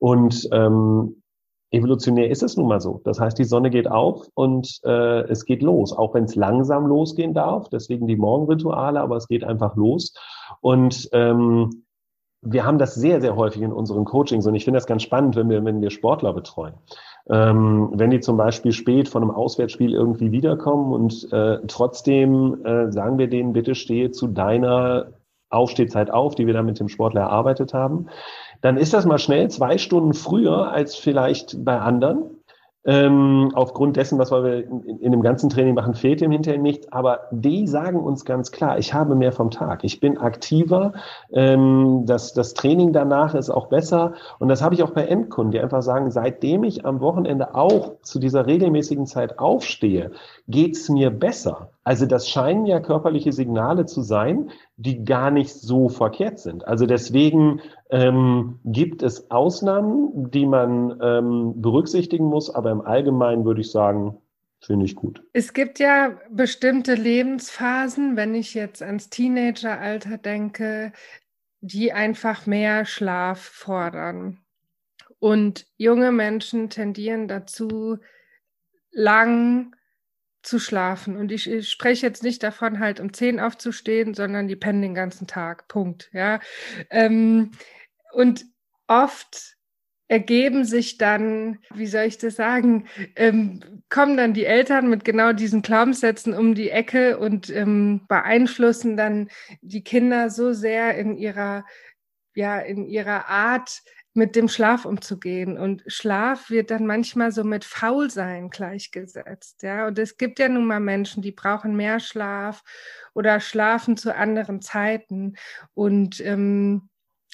Und 0.00 0.48
ähm, 0.50 1.22
evolutionär 1.70 2.30
ist 2.30 2.42
es 2.42 2.56
nun 2.56 2.68
mal 2.68 2.80
so. 2.80 3.00
Das 3.04 3.20
heißt, 3.20 3.38
die 3.38 3.44
Sonne 3.44 3.70
geht 3.70 3.90
auf 3.90 4.28
und 4.34 4.80
äh, 4.84 5.22
es 5.28 5.44
geht 5.44 5.62
los, 5.62 5.92
auch 5.92 6.14
wenn 6.14 6.24
es 6.24 6.34
langsam 6.34 6.86
losgehen 6.86 7.34
darf. 7.34 7.68
Deswegen 7.68 8.06
die 8.06 8.16
Morgenrituale, 8.16 9.00
aber 9.00 9.16
es 9.16 9.28
geht 9.28 9.44
einfach 9.44 9.76
los. 9.76 10.14
Und 10.60 11.08
ähm, 11.12 11.84
wir 12.42 12.64
haben 12.64 12.78
das 12.78 12.94
sehr, 12.94 13.20
sehr 13.20 13.36
häufig 13.36 13.62
in 13.62 13.72
unseren 13.72 14.04
Coachings 14.04 14.46
und 14.46 14.54
ich 14.54 14.64
finde 14.64 14.78
das 14.78 14.86
ganz 14.86 15.02
spannend, 15.02 15.36
wenn 15.36 15.50
wir, 15.50 15.64
wenn 15.64 15.82
wir 15.82 15.90
Sportler 15.90 16.32
betreuen. 16.32 16.74
Ähm, 17.28 17.90
wenn 17.94 18.10
die 18.10 18.20
zum 18.20 18.36
Beispiel 18.36 18.72
spät 18.72 19.08
von 19.08 19.22
einem 19.22 19.30
Auswärtsspiel 19.30 19.92
irgendwie 19.92 20.32
wiederkommen 20.32 20.92
und 20.92 21.30
äh, 21.32 21.58
trotzdem 21.68 22.64
äh, 22.64 22.90
sagen 22.90 23.18
wir 23.18 23.28
denen, 23.28 23.52
bitte 23.52 23.74
stehe 23.74 24.10
zu 24.10 24.26
deiner 24.26 25.12
Aufstehzeit 25.50 26.10
auf, 26.10 26.34
die 26.34 26.46
wir 26.46 26.54
dann 26.54 26.66
mit 26.66 26.80
dem 26.80 26.88
Sportler 26.88 27.22
erarbeitet 27.22 27.74
haben, 27.74 28.06
dann 28.60 28.76
ist 28.76 28.94
das 28.94 29.06
mal 29.06 29.18
schnell 29.18 29.48
zwei 29.50 29.78
Stunden 29.78 30.14
früher 30.14 30.70
als 30.70 30.96
vielleicht 30.96 31.64
bei 31.64 31.78
anderen. 31.80 32.40
Ähm, 32.82 33.50
aufgrund 33.52 33.98
dessen, 33.98 34.18
was 34.18 34.30
wir 34.30 34.64
in, 34.64 35.00
in, 35.00 35.12
dem 35.12 35.20
ganzen 35.20 35.50
Training 35.50 35.74
machen, 35.74 35.92
fehlt 35.92 36.22
dem 36.22 36.30
hinterher 36.30 36.58
nicht. 36.58 36.94
Aber 36.94 37.28
die 37.30 37.66
sagen 37.66 38.00
uns 38.00 38.24
ganz 38.24 38.52
klar, 38.52 38.78
ich 38.78 38.94
habe 38.94 39.14
mehr 39.14 39.32
vom 39.32 39.50
Tag. 39.50 39.84
Ich 39.84 40.00
bin 40.00 40.16
aktiver. 40.16 40.94
Ähm, 41.30 42.04
das, 42.06 42.32
das 42.32 42.54
Training 42.54 42.94
danach 42.94 43.34
ist 43.34 43.50
auch 43.50 43.66
besser. 43.66 44.14
Und 44.38 44.48
das 44.48 44.62
habe 44.62 44.74
ich 44.74 44.82
auch 44.82 44.92
bei 44.92 45.04
Endkunden, 45.04 45.52
die 45.52 45.60
einfach 45.60 45.82
sagen, 45.82 46.10
seitdem 46.10 46.64
ich 46.64 46.86
am 46.86 47.00
Wochenende 47.00 47.54
auch 47.54 48.00
zu 48.00 48.18
dieser 48.18 48.46
regelmäßigen 48.46 49.04
Zeit 49.04 49.38
aufstehe, 49.38 50.12
geht's 50.48 50.88
mir 50.88 51.10
besser. 51.10 51.72
Also 51.84 52.06
das 52.06 52.30
scheinen 52.30 52.64
ja 52.64 52.80
körperliche 52.80 53.32
Signale 53.32 53.84
zu 53.84 54.00
sein, 54.00 54.50
die 54.80 55.04
gar 55.04 55.30
nicht 55.30 55.52
so 55.52 55.90
verkehrt 55.90 56.38
sind. 56.38 56.66
Also 56.66 56.86
deswegen 56.86 57.60
ähm, 57.90 58.58
gibt 58.64 59.02
es 59.02 59.30
Ausnahmen, 59.30 60.30
die 60.30 60.46
man 60.46 60.98
ähm, 61.02 61.60
berücksichtigen 61.60 62.24
muss, 62.24 62.48
aber 62.48 62.70
im 62.70 62.80
Allgemeinen 62.80 63.44
würde 63.44 63.60
ich 63.60 63.70
sagen, 63.70 64.16
finde 64.62 64.86
ich 64.86 64.94
gut. 64.94 65.22
Es 65.34 65.52
gibt 65.52 65.80
ja 65.80 66.18
bestimmte 66.30 66.94
Lebensphasen, 66.94 68.16
wenn 68.16 68.34
ich 68.34 68.54
jetzt 68.54 68.82
ans 68.82 69.10
Teenageralter 69.10 70.16
denke, 70.16 70.92
die 71.60 71.92
einfach 71.92 72.46
mehr 72.46 72.86
Schlaf 72.86 73.38
fordern. 73.38 74.38
Und 75.18 75.66
junge 75.76 76.10
Menschen 76.10 76.70
tendieren 76.70 77.28
dazu, 77.28 77.98
lang 78.92 79.76
zu 80.42 80.58
schlafen. 80.58 81.16
Und 81.16 81.32
ich, 81.32 81.50
ich, 81.50 81.70
spreche 81.70 82.06
jetzt 82.06 82.22
nicht 82.22 82.42
davon, 82.42 82.78
halt 82.78 83.00
um 83.00 83.12
zehn 83.12 83.40
aufzustehen, 83.40 84.14
sondern 84.14 84.48
die 84.48 84.56
pennen 84.56 84.82
den 84.82 84.94
ganzen 84.94 85.26
Tag. 85.26 85.68
Punkt. 85.68 86.10
Ja. 86.12 86.40
Ähm, 86.90 87.52
und 88.12 88.44
oft 88.86 89.56
ergeben 90.08 90.64
sich 90.64 90.98
dann, 90.98 91.60
wie 91.72 91.86
soll 91.86 92.02
ich 92.02 92.18
das 92.18 92.34
sagen, 92.34 92.88
ähm, 93.14 93.82
kommen 93.88 94.16
dann 94.16 94.34
die 94.34 94.44
Eltern 94.44 94.90
mit 94.90 95.04
genau 95.04 95.32
diesen 95.32 95.62
Glaubenssätzen 95.62 96.34
um 96.34 96.56
die 96.56 96.70
Ecke 96.70 97.16
und 97.16 97.48
ähm, 97.50 98.00
beeinflussen 98.08 98.96
dann 98.96 99.28
die 99.60 99.84
Kinder 99.84 100.28
so 100.28 100.52
sehr 100.52 100.96
in 100.98 101.16
ihrer, 101.16 101.64
ja, 102.34 102.58
in 102.58 102.86
ihrer 102.86 103.28
Art, 103.28 103.82
mit 104.20 104.36
dem 104.36 104.48
Schlaf 104.48 104.84
umzugehen. 104.84 105.56
Und 105.56 105.82
Schlaf 105.86 106.50
wird 106.50 106.70
dann 106.70 106.86
manchmal 106.86 107.32
so 107.32 107.42
mit 107.42 107.64
Faulsein 107.64 108.50
gleichgesetzt. 108.50 109.62
Ja, 109.62 109.86
und 109.86 109.98
es 109.98 110.18
gibt 110.18 110.38
ja 110.38 110.48
nun 110.48 110.66
mal 110.66 110.78
Menschen, 110.78 111.22
die 111.22 111.32
brauchen 111.32 111.74
mehr 111.74 112.00
Schlaf 112.00 112.62
oder 113.14 113.40
schlafen 113.40 113.96
zu 113.96 114.14
anderen 114.14 114.60
Zeiten. 114.60 115.36
Und 115.74 116.20
ähm, 116.20 116.90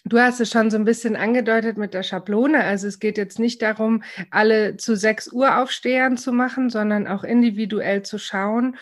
Du 0.08 0.20
hast 0.20 0.38
es 0.38 0.52
schon 0.52 0.70
so 0.70 0.76
ein 0.76 0.84
bisschen 0.84 1.16
angedeutet 1.16 1.78
mit 1.78 1.92
der 1.92 2.04
Schablone. 2.04 2.62
Also 2.62 2.86
es 2.86 3.00
geht 3.00 3.18
jetzt 3.18 3.40
nicht 3.40 3.60
darum, 3.60 4.04
alle 4.30 4.76
zu 4.76 4.94
6 4.94 5.32
Uhr 5.32 5.58
Aufstehern 5.58 6.16
zu 6.16 6.32
machen, 6.32 6.70
sondern 6.70 7.08
auch 7.08 7.24
individuell 7.24 8.02
zu 8.02 8.16
schauen 8.16 8.76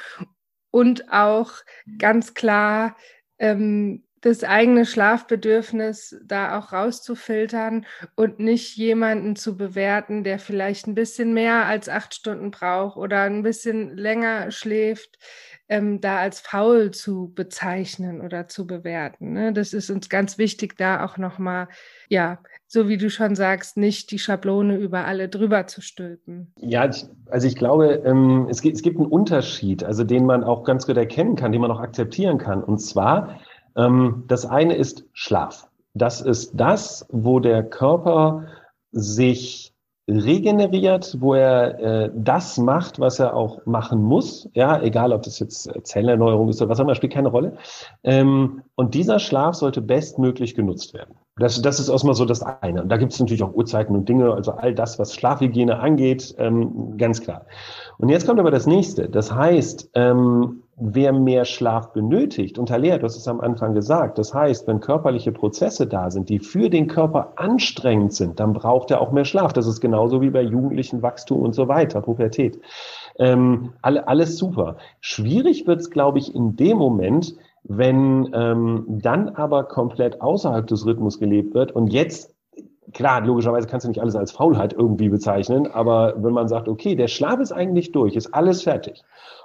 und 0.71 1.11
auch 1.11 1.53
ganz 1.97 2.35
klar 2.35 2.95
ähm, 3.39 4.05
das 4.25 4.43
eigene 4.43 4.87
Schlafbedürfnis 4.87 6.17
da 6.25 6.59
auch 6.59 6.73
rauszufiltern 6.73 7.85
und 8.15 8.39
nicht 8.39 8.75
jemanden 8.75 9.37
zu 9.37 9.55
bewerten, 9.55 10.25
der 10.25 10.39
vielleicht 10.39 10.87
ein 10.87 10.95
bisschen 10.95 11.35
mehr 11.35 11.67
als 11.67 11.91
acht 11.91 12.15
Stunden 12.15 12.51
braucht 12.51 12.97
oder 12.97 13.23
ein 13.23 13.43
bisschen 13.43 13.95
länger 13.99 14.51
schläft, 14.51 15.19
ähm, 15.69 16.01
da 16.01 16.19
als 16.19 16.41
faul 16.41 16.91
zu 16.91 17.33
bezeichnen 17.35 18.23
oder 18.23 18.49
zu 18.49 18.67
bewerten. 18.67 19.35
Ne? 19.35 19.53
Das 19.53 19.75
ist 19.75 19.91
uns 19.91 20.09
ganz 20.09 20.39
wichtig, 20.39 20.79
da 20.79 21.05
auch 21.05 21.19
nochmal, 21.19 21.69
ja, 22.09 22.39
so 22.67 22.89
wie 22.89 22.97
du 22.97 23.11
schon 23.11 23.37
sagst, 23.37 23.77
nicht 23.77 24.11
die 24.11 24.19
Schablone 24.19 24.77
über 24.77 25.05
alle 25.05 25.29
drüber 25.29 25.67
zu 25.67 25.83
stülpen. 25.83 26.51
Ja, 26.59 26.89
also 27.29 27.47
ich 27.47 27.57
glaube, 27.57 28.03
ähm, 28.07 28.47
es, 28.51 28.63
gibt, 28.63 28.77
es 28.77 28.83
gibt 28.83 28.99
einen 28.99 29.07
Unterschied, 29.07 29.85
also 29.85 30.03
den 30.03 30.25
man 30.25 30.45
auch 30.45 30.65
ganz 30.65 30.87
gut 30.87 30.97
erkennen 30.97 31.37
kann, 31.37 31.53
den 31.53 31.61
man 31.61 31.71
auch 31.71 31.81
akzeptieren 31.81 32.39
kann. 32.39 32.65
Und 32.65 32.79
zwar, 32.79 33.39
das 33.75 34.47
eine 34.47 34.75
ist 34.75 35.05
Schlaf. 35.13 35.69
Das 35.95 36.21
ist 36.21 36.53
das, 36.55 37.07
wo 37.11 37.41
der 37.41 37.63
Körper 37.63 38.47
sich 38.93 39.75
regeneriert, 40.07 41.17
wo 41.21 41.35
er 41.35 41.79
äh, 41.81 42.11
das 42.15 42.59
macht, 42.59 43.01
was 43.01 43.19
er 43.19 43.35
auch 43.35 43.65
machen 43.65 44.03
muss. 44.03 44.49
Ja, 44.53 44.81
egal, 44.83 45.13
ob 45.13 45.23
das 45.23 45.39
jetzt 45.39 45.71
Zellerneuerung 45.83 46.49
ist 46.51 46.61
oder 46.61 46.71
was 46.71 46.79
auch 46.79 46.85
immer, 46.85 46.95
spielt 46.95 47.15
keine 47.15 47.29
Rolle. 47.29 47.57
Ähm, 48.03 48.63
und 48.75 48.95
dieser 48.95 49.19
Schlaf 49.19 49.55
sollte 49.55 49.81
bestmöglich 49.81 50.55
genutzt 50.55 50.93
werden. 50.93 51.15
Das, 51.37 51.61
das 51.63 51.81
ist 51.81 51.89
erstmal 51.89 52.15
so 52.15 52.27
das 52.27 52.43
eine. 52.43 52.83
Und 52.83 52.91
da 52.91 52.99
gibt 52.99 53.13
es 53.13 53.21
natürlich 53.21 53.43
auch 53.43 53.55
Uhrzeiten 53.55 53.97
und 53.97 54.09
Dinge, 54.09 54.35
also 54.35 54.53
all 54.53 54.75
das, 54.75 54.99
was 54.99 55.15
Schlafhygiene 55.15 55.79
angeht, 55.79 56.35
ähm, 56.39 56.99
ganz 56.99 57.23
klar. 57.23 57.47
Und 57.97 58.11
jetzt 58.11 58.27
kommt 58.27 58.41
aber 58.41 58.51
das 58.51 58.67
nächste. 58.67 59.09
Das 59.09 59.33
heißt, 59.33 59.91
ähm, 59.95 60.64
wer 60.77 61.13
mehr 61.13 61.45
Schlaf 61.45 61.93
benötigt, 61.93 62.59
und 62.59 62.69
Talea, 62.69 62.99
du 62.99 63.05
hast 63.05 63.17
es 63.17 63.29
am 63.29 63.41
Anfang 63.41 63.75
gesagt, 63.75 64.19
das 64.19 64.35
heißt, 64.35 64.67
wenn 64.67 64.81
körperliche 64.81 65.31
Prozesse 65.31 65.87
da 65.87 66.11
sind, 66.11 66.29
die 66.29 66.41
für 66.41 66.69
den 66.69 66.89
Körper 66.89 67.35
anstrengend 67.37 68.13
sind, 68.13 68.41
dann 68.41 68.53
braucht 68.53 68.91
er 68.91 69.01
auch 69.01 69.13
mehr 69.13 69.25
Schlaf. 69.25 69.53
Das 69.53 69.67
ist 69.67 69.81
genauso 69.81 70.21
wie 70.21 70.31
bei 70.31 70.43
jugendlichen 70.43 71.03
Wachstum 71.03 71.43
und 71.43 71.55
so 71.55 71.69
weiter, 71.69 72.01
Pubertät. 72.01 72.61
Ähm, 73.19 73.73
alle, 73.83 74.09
alles 74.09 74.37
super. 74.37 74.77
Schwierig 75.01 75.67
wird 75.67 75.81
es, 75.81 75.91
glaube 75.91 76.19
ich, 76.19 76.35
in 76.35 76.57
dem 76.57 76.77
Moment, 76.79 77.35
wenn 77.63 78.31
ähm, 78.35 78.85
dann 78.89 79.31
aber 79.31 79.65
komplett 79.65 80.21
außerhalb 80.21 80.67
des 80.67 80.85
Rhythmus 80.85 81.19
gelebt 81.19 81.55
wird 81.55 81.73
und 81.73 81.93
jetzt 81.93 82.35
klar, 82.93 83.25
logischerweise 83.25 83.67
kannst 83.67 83.85
du 83.85 83.89
nicht 83.89 84.01
alles 84.01 84.17
als 84.17 84.33
Faulheit 84.33 84.73
irgendwie 84.73 85.09
bezeichnen, 85.09 85.67
aber 85.67 86.15
wenn 86.23 86.33
man 86.33 86.49
sagt, 86.49 86.69
okay, 86.69 86.95
der 86.95 87.09
Schlaf 87.09 87.41
ist 87.41 87.53
eigentlich 87.53 87.93
durch, 87.93 88.17
ist 88.17 88.35
alles 88.35 88.63
fertig 88.63 89.03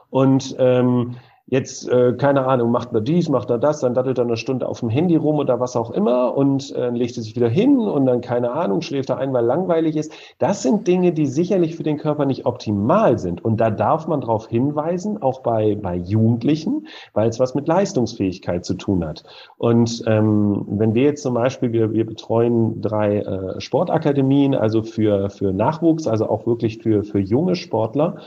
und 0.09 0.55
ähm, 0.59 1.15
jetzt, 1.49 1.89
äh, 1.89 2.13
keine 2.13 2.45
Ahnung, 2.45 2.71
macht 2.71 2.93
er 2.93 3.01
dies, 3.01 3.27
macht 3.27 3.49
er 3.49 3.57
das, 3.57 3.79
dann 3.79 3.93
dattelt 3.93 4.19
er 4.19 4.25
eine 4.25 4.37
Stunde 4.37 4.67
auf 4.67 4.81
dem 4.81 4.89
Handy 4.89 5.15
rum 5.15 5.37
oder 5.37 5.59
was 5.59 5.75
auch 5.75 5.89
immer 5.91 6.37
und 6.37 6.73
äh, 6.75 6.89
legt 6.89 7.17
er 7.17 7.23
sich 7.23 7.35
wieder 7.35 7.49
hin 7.49 7.79
und 7.79 8.05
dann, 8.05 8.21
keine 8.21 8.51
Ahnung, 8.51 8.81
schläft 8.81 9.09
er 9.09 9.17
ein, 9.17 9.33
weil 9.33 9.45
langweilig 9.45 9.95
ist. 9.95 10.13
Das 10.37 10.61
sind 10.61 10.87
Dinge, 10.87 11.11
die 11.11 11.25
sicherlich 11.25 11.75
für 11.75 11.83
den 11.83 11.97
Körper 11.97 12.25
nicht 12.25 12.45
optimal 12.45 13.17
sind. 13.17 13.43
Und 13.43 13.57
da 13.57 13.71
darf 13.71 14.07
man 14.07 14.21
darauf 14.21 14.47
hinweisen, 14.47 15.21
auch 15.21 15.41
bei, 15.41 15.75
bei 15.75 15.95
Jugendlichen, 15.95 16.87
weil 17.13 17.29
es 17.29 17.39
was 17.39 17.55
mit 17.55 17.67
Leistungsfähigkeit 17.67 18.63
zu 18.63 18.75
tun 18.75 19.03
hat. 19.03 19.23
Und 19.57 20.03
ähm, 20.05 20.65
wenn 20.67 20.93
wir 20.93 21.03
jetzt 21.03 21.23
zum 21.23 21.33
Beispiel, 21.33 21.71
wir, 21.71 21.93
wir 21.93 22.05
betreuen 22.05 22.81
drei 22.81 23.19
äh, 23.19 23.59
Sportakademien, 23.59 24.53
also 24.53 24.83
für, 24.83 25.29
für 25.31 25.51
Nachwuchs, 25.51 26.07
also 26.07 26.29
auch 26.29 26.45
wirklich 26.45 26.77
für, 26.77 27.03
für 27.03 27.19
junge 27.19 27.55
Sportler, 27.55 28.17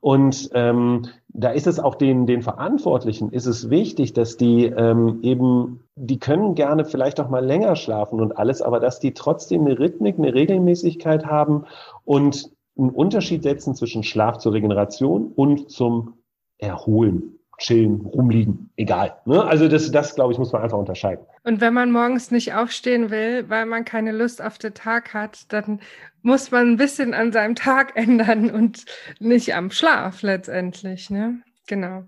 und 0.00 0.50
ähm, 0.52 1.06
da 1.28 1.50
ist 1.50 1.66
es 1.66 1.80
auch 1.80 1.94
den, 1.94 2.26
den 2.26 2.42
Verantwortlichen, 2.42 3.30
ist 3.30 3.46
es 3.46 3.70
wichtig, 3.70 4.12
dass 4.12 4.36
die 4.36 4.66
ähm, 4.66 5.20
eben, 5.22 5.84
die 5.94 6.18
können 6.18 6.54
gerne 6.54 6.84
vielleicht 6.84 7.20
auch 7.20 7.28
mal 7.28 7.44
länger 7.44 7.76
schlafen 7.76 8.20
und 8.20 8.38
alles, 8.38 8.62
aber 8.62 8.80
dass 8.80 9.00
die 9.00 9.14
trotzdem 9.14 9.62
eine 9.66 9.78
Rhythmik, 9.78 10.18
eine 10.18 10.34
Regelmäßigkeit 10.34 11.26
haben 11.26 11.64
und 12.04 12.50
einen 12.78 12.90
Unterschied 12.90 13.42
setzen 13.42 13.74
zwischen 13.74 14.02
Schlaf 14.02 14.38
zur 14.38 14.52
Regeneration 14.52 15.32
und 15.34 15.70
zum 15.70 16.14
Erholen 16.58 17.35
chillen, 17.58 18.00
rumliegen, 18.06 18.70
egal. 18.76 19.16
Ne? 19.24 19.42
Also 19.42 19.68
das, 19.68 19.90
das, 19.90 20.14
glaube 20.14 20.32
ich, 20.32 20.38
muss 20.38 20.52
man 20.52 20.62
einfach 20.62 20.78
unterscheiden. 20.78 21.24
Und 21.44 21.60
wenn 21.60 21.74
man 21.74 21.90
morgens 21.90 22.30
nicht 22.30 22.54
aufstehen 22.54 23.10
will, 23.10 23.48
weil 23.48 23.66
man 23.66 23.84
keine 23.84 24.12
Lust 24.12 24.42
auf 24.42 24.58
den 24.58 24.74
Tag 24.74 25.14
hat, 25.14 25.52
dann 25.52 25.80
muss 26.22 26.50
man 26.50 26.72
ein 26.72 26.76
bisschen 26.76 27.14
an 27.14 27.32
seinem 27.32 27.54
Tag 27.54 27.96
ändern 27.96 28.50
und 28.50 28.84
nicht 29.20 29.54
am 29.54 29.70
Schlaf 29.70 30.22
letztendlich. 30.22 31.08
Ne? 31.08 31.40
Genau. 31.66 32.04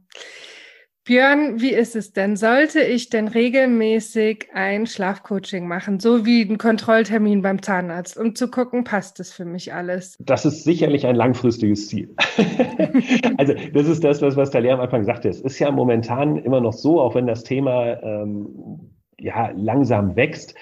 Björn, 1.09 1.59
wie 1.59 1.73
ist 1.73 1.97
es 1.97 2.13
denn? 2.13 2.37
Sollte 2.37 2.83
ich 2.83 3.09
denn 3.09 3.29
regelmäßig 3.29 4.51
ein 4.53 4.85
Schlafcoaching 4.87 5.67
machen, 5.67 6.01
so 6.01 6.27
wie 6.27 6.43
ein 6.43 6.59
Kontrolltermin 6.59 7.41
beim 7.41 7.63
Zahnarzt, 7.63 8.19
um 8.19 8.35
zu 8.35 8.51
gucken, 8.51 8.85
passt 8.85 9.19
das 9.19 9.33
für 9.33 9.47
mich 9.47 9.73
alles? 9.73 10.19
Das 10.21 10.45
ist 10.45 10.65
sicherlich 10.65 11.07
ein 11.07 11.17
langfristiges 11.17 11.89
Ziel. 11.89 12.15
also 13.39 13.55
das 13.73 13.89
ist 13.89 14.05
das, 14.05 14.21
was, 14.21 14.37
was 14.37 14.51
der 14.51 14.61
Lehrer 14.61 14.75
am 14.75 14.81
Anfang 14.81 15.05
sagte. 15.05 15.31
Es 15.31 15.41
ist 15.41 15.59
ja 15.59 15.71
momentan 15.71 16.37
immer 16.37 16.61
noch 16.61 16.75
so, 16.75 17.01
auch 17.01 17.15
wenn 17.15 17.27
das 17.27 17.43
Thema 17.43 18.03
ähm, 18.03 18.91
ja 19.19 19.51
langsam 19.57 20.15
wächst, 20.15 20.57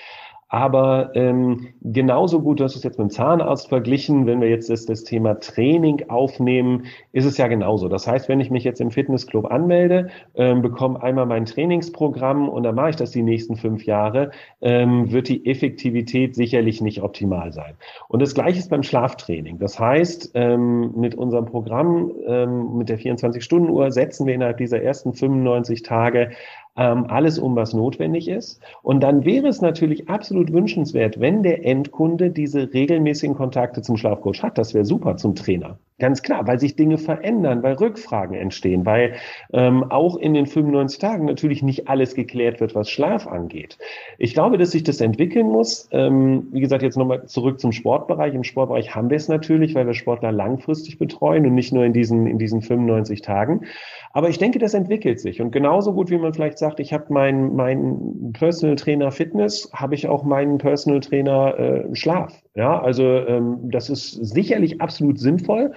Aber 0.49 1.11
ähm, 1.15 1.75
genauso 1.83 2.41
gut, 2.41 2.61
du 2.61 2.65
hast 2.65 2.77
es 2.77 2.85
jetzt 2.85 2.99
mit 2.99 3.09
dem 3.09 3.11
Zahnarzt 3.11 3.69
verglichen, 3.69 4.27
wenn 4.27 4.41
wir 4.41 4.49
jetzt 4.49 4.71
das, 4.71 4.87
das 4.87 5.03
Thema 5.03 5.41
Training 5.41 6.09
aufnehmen, 6.09 6.85
ist 7.13 7.25
es 7.25 7.37
ja 7.37 7.49
genauso. 7.49 7.89
Das 7.89 8.07
heißt, 8.07 8.29
wenn 8.29 8.39
ich 8.39 8.51
mich 8.51 8.63
jetzt 8.63 8.81
im 8.81 8.93
Fitnessclub 8.93 9.47
anmelde, 9.47 10.09
ähm, 10.37 10.63
bekomme 10.63 11.03
einmal 11.03 11.27
mein 11.27 11.47
Trainingsprogramm 11.47 12.49
und 12.49 12.63
dann 12.63 12.77
mache 12.77 12.91
ich 12.91 12.97
das 12.97 13.11
die 13.11 13.23
nächsten 13.23 13.57
fünf 13.57 13.87
Jahre, 13.87 14.31
ähm, 14.61 15.11
wird 15.11 15.29
die 15.29 15.47
Effektivität 15.47 16.37
sicherlich 16.37 16.81
nicht 16.81 17.03
optimal 17.03 17.53
sein. 17.53 17.75
Und 18.07 18.23
das 18.23 18.33
gleiche 18.33 18.61
ist 18.61 18.71
beim 18.71 18.85
Schlaftraining. 18.85 19.59
Das 19.59 19.81
heißt, 19.81 20.31
ähm, 20.35 20.93
mit 20.97 21.17
unserem 21.17 21.47
Programm, 21.47 22.13
ähm, 22.25 22.79
mit 22.79 22.89
der 22.89 23.01
24-Stunden-Uhr 23.01 23.91
setzen 23.91 24.27
wir 24.29 24.35
innerhalb 24.35 24.59
dieser 24.59 24.81
ersten 24.81 25.13
95 25.13 25.83
Tage 25.83 26.31
ähm, 26.77 27.07
alles 27.09 27.39
um, 27.39 27.57
was 27.57 27.75
notwendig 27.75 28.29
ist. 28.29 28.61
Und 28.83 29.01
dann 29.01 29.25
wäre 29.25 29.49
es 29.49 29.61
natürlich 29.61 30.09
absolut 30.09 30.53
wünschenswert, 30.53 31.21
wenn 31.21 31.43
der 31.43 31.65
Endkunde 31.65 32.31
diese 32.31 32.73
regelmäßigen 32.73 33.37
Kontakte 33.37 33.83
zum 33.83 33.97
Schlafcoach 33.97 34.43
hat. 34.43 34.59
Das 34.59 34.75
wäre 34.75 34.85
super 34.85 35.17
zum 35.17 35.35
Trainer. 35.35 35.79
Ganz 35.99 36.21
klar, 36.21 36.47
weil 36.47 36.61
sich 36.61 36.77
Dinge 36.77 36.99
verändern, 36.99 37.63
weil 37.63 37.73
Rückfragen 37.73 38.37
entstehen, 38.37 38.85
weil 38.85 39.15
ähm, 39.55 39.83
auch 39.91 40.19
in 40.19 40.35
den 40.35 40.45
95 40.45 40.99
Tagen 40.99 41.25
natürlich 41.25 41.63
nicht 41.63 41.89
alles 41.89 42.15
geklärt 42.15 42.61
wird, 42.61 42.75
was 42.75 42.91
Schlaf 42.91 43.27
angeht. 43.27 43.79
Ich 44.19 44.35
glaube, 44.35 44.59
dass 44.59 44.73
sich 44.73 44.83
das 44.83 45.01
entwickeln 45.01 45.47
muss. 45.47 45.89
Ähm, 45.93 46.49
wie 46.53 46.61
gesagt, 46.61 46.83
jetzt 46.83 46.99
nochmal 46.99 47.25
zurück 47.25 47.61
zum 47.61 47.73
Sportbereich. 47.73 48.35
Im 48.35 48.45
Sportbereich 48.45 48.95
haben 48.95 49.09
wir 49.09 49.17
es 49.17 49.29
natürlich, 49.29 49.75
weil 49.75 49.87
wir 49.87 49.95
Sportler 49.95 50.33
langfristig 50.33 50.99
betreuen 50.99 51.47
und 51.47 51.55
nicht 51.55 51.73
nur 51.73 51.87
in 51.87 51.95
diesen, 51.95 52.27
in 52.27 52.39
diesen 52.39 52.61
95 52.61 53.23
Tagen. 53.23 53.65
Aber 54.13 54.29
ich 54.29 54.37
denke, 54.37 54.59
das 54.59 54.75
entwickelt 54.75 55.19
sich. 55.19 55.41
Und 55.41 55.51
genauso 55.51 55.95
gut, 55.95 56.11
wie 56.11 56.19
man 56.19 56.35
vielleicht 56.35 56.59
sagt, 56.59 56.79
ich 56.79 56.93
habe 56.93 57.11
meinen 57.11 57.57
mein 57.57 58.33
Personal 58.35 58.77
Trainer 58.77 59.13
Fitness, 59.13 59.71
habe 59.73 59.95
ich 59.95 60.09
auch 60.09 60.25
meinen 60.25 60.59
Personal 60.59 61.01
Trainer 61.01 61.59
äh, 61.59 61.95
Schlaf. 61.95 62.43
Ja, 62.57 62.81
also 62.81 63.05
ähm, 63.05 63.71
das 63.71 63.91
ist 63.91 64.13
sicherlich 64.13 64.81
absolut 64.81 65.21
sinnvoll. 65.21 65.73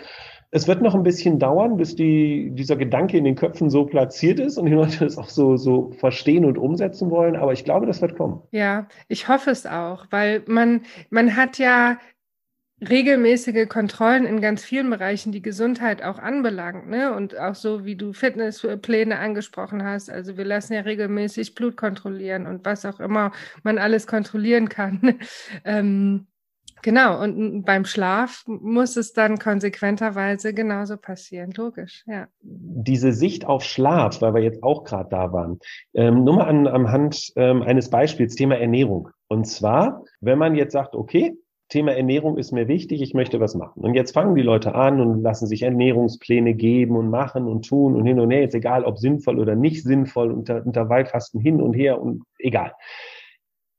Es 0.51 0.67
wird 0.67 0.81
noch 0.81 0.95
ein 0.95 1.03
bisschen 1.03 1.37
dauern, 1.37 1.77
bis 1.77 1.95
die, 1.95 2.51
dieser 2.53 2.77
Gedanke 2.77 3.17
in 3.17 3.25
den 3.25 3.35
Köpfen 3.35 3.69
so 3.69 3.85
platziert 3.85 4.39
ist 4.39 4.57
und 4.57 4.65
die 4.65 4.71
Leute 4.71 4.99
das 5.03 5.17
auch 5.17 5.29
so, 5.29 5.57
so 5.57 5.91
verstehen 5.99 6.45
und 6.45 6.57
umsetzen 6.57 7.11
wollen. 7.11 7.35
Aber 7.35 7.51
ich 7.51 7.65
glaube, 7.65 7.85
das 7.85 8.01
wird 8.01 8.15
kommen. 8.15 8.41
Ja, 8.51 8.87
ich 9.09 9.27
hoffe 9.27 9.51
es 9.51 9.65
auch, 9.65 10.07
weil 10.09 10.41
man, 10.47 10.81
man 11.09 11.35
hat 11.35 11.57
ja 11.57 11.97
regelmäßige 12.87 13.67
Kontrollen 13.67 14.25
in 14.25 14.39
ganz 14.39 14.63
vielen 14.63 14.89
Bereichen, 14.89 15.33
die 15.33 15.41
Gesundheit 15.41 16.01
auch 16.01 16.17
anbelangt, 16.17 16.89
ne? 16.89 17.13
Und 17.13 17.37
auch 17.37 17.55
so 17.55 17.83
wie 17.83 17.97
du 17.97 18.13
Fitnesspläne 18.13 19.19
angesprochen 19.19 19.83
hast. 19.83 20.09
Also 20.09 20.37
wir 20.37 20.45
lassen 20.45 20.73
ja 20.73 20.81
regelmäßig 20.81 21.55
Blut 21.55 21.75
kontrollieren 21.75 22.47
und 22.47 22.63
was 22.63 22.85
auch 22.85 23.01
immer 23.01 23.33
man 23.63 23.77
alles 23.79 24.07
kontrollieren 24.07 24.69
kann. 24.69 25.19
ähm, 25.65 26.28
genau. 26.81 27.21
Und 27.21 27.63
beim 27.63 27.85
Schlaf 27.85 28.43
muss 28.47 28.97
es 28.97 29.13
dann 29.13 29.37
konsequenterweise 29.37 30.53
genauso 30.53 30.97
passieren. 30.97 31.51
Logisch, 31.55 32.03
ja. 32.07 32.27
Diese 32.41 33.13
Sicht 33.13 33.45
auf 33.45 33.63
Schlaf, 33.63 34.21
weil 34.21 34.33
wir 34.33 34.41
jetzt 34.41 34.63
auch 34.63 34.83
gerade 34.83 35.09
da 35.09 35.31
waren, 35.31 35.59
ähm, 35.93 36.23
nur 36.23 36.35
mal 36.35 36.47
an, 36.47 36.67
anhand 36.67 37.31
ähm, 37.35 37.61
eines 37.61 37.89
Beispiels, 37.89 38.35
Thema 38.35 38.57
Ernährung. 38.57 39.09
Und 39.27 39.45
zwar, 39.45 40.03
wenn 40.21 40.37
man 40.37 40.55
jetzt 40.55 40.73
sagt, 40.73 40.95
okay, 40.95 41.35
Thema 41.69 41.93
Ernährung 41.93 42.39
ist 42.39 42.51
mir 42.51 42.67
wichtig, 42.67 43.03
ich 43.03 43.13
möchte 43.13 43.39
was 43.39 43.53
machen. 43.53 43.83
Und 43.83 43.93
jetzt 43.93 44.13
fangen 44.13 44.33
die 44.33 44.41
Leute 44.41 44.73
an 44.73 44.99
und 44.99 45.21
lassen 45.21 45.45
sich 45.45 45.61
Ernährungspläne 45.61 46.55
geben 46.55 46.95
und 46.95 47.11
machen 47.11 47.45
und 47.45 47.67
tun 47.67 47.95
und 47.95 48.05
hin 48.05 48.19
und 48.19 48.31
her, 48.31 48.41
jetzt 48.41 48.55
egal 48.55 48.83
ob 48.83 48.97
sinnvoll 48.97 49.39
oder 49.39 49.55
nicht 49.55 49.83
sinnvoll, 49.83 50.31
unter, 50.31 50.89
Waldfasten 50.89 51.39
hin 51.39 51.61
und 51.61 51.75
her 51.75 52.01
und 52.01 52.23
egal. 52.39 52.73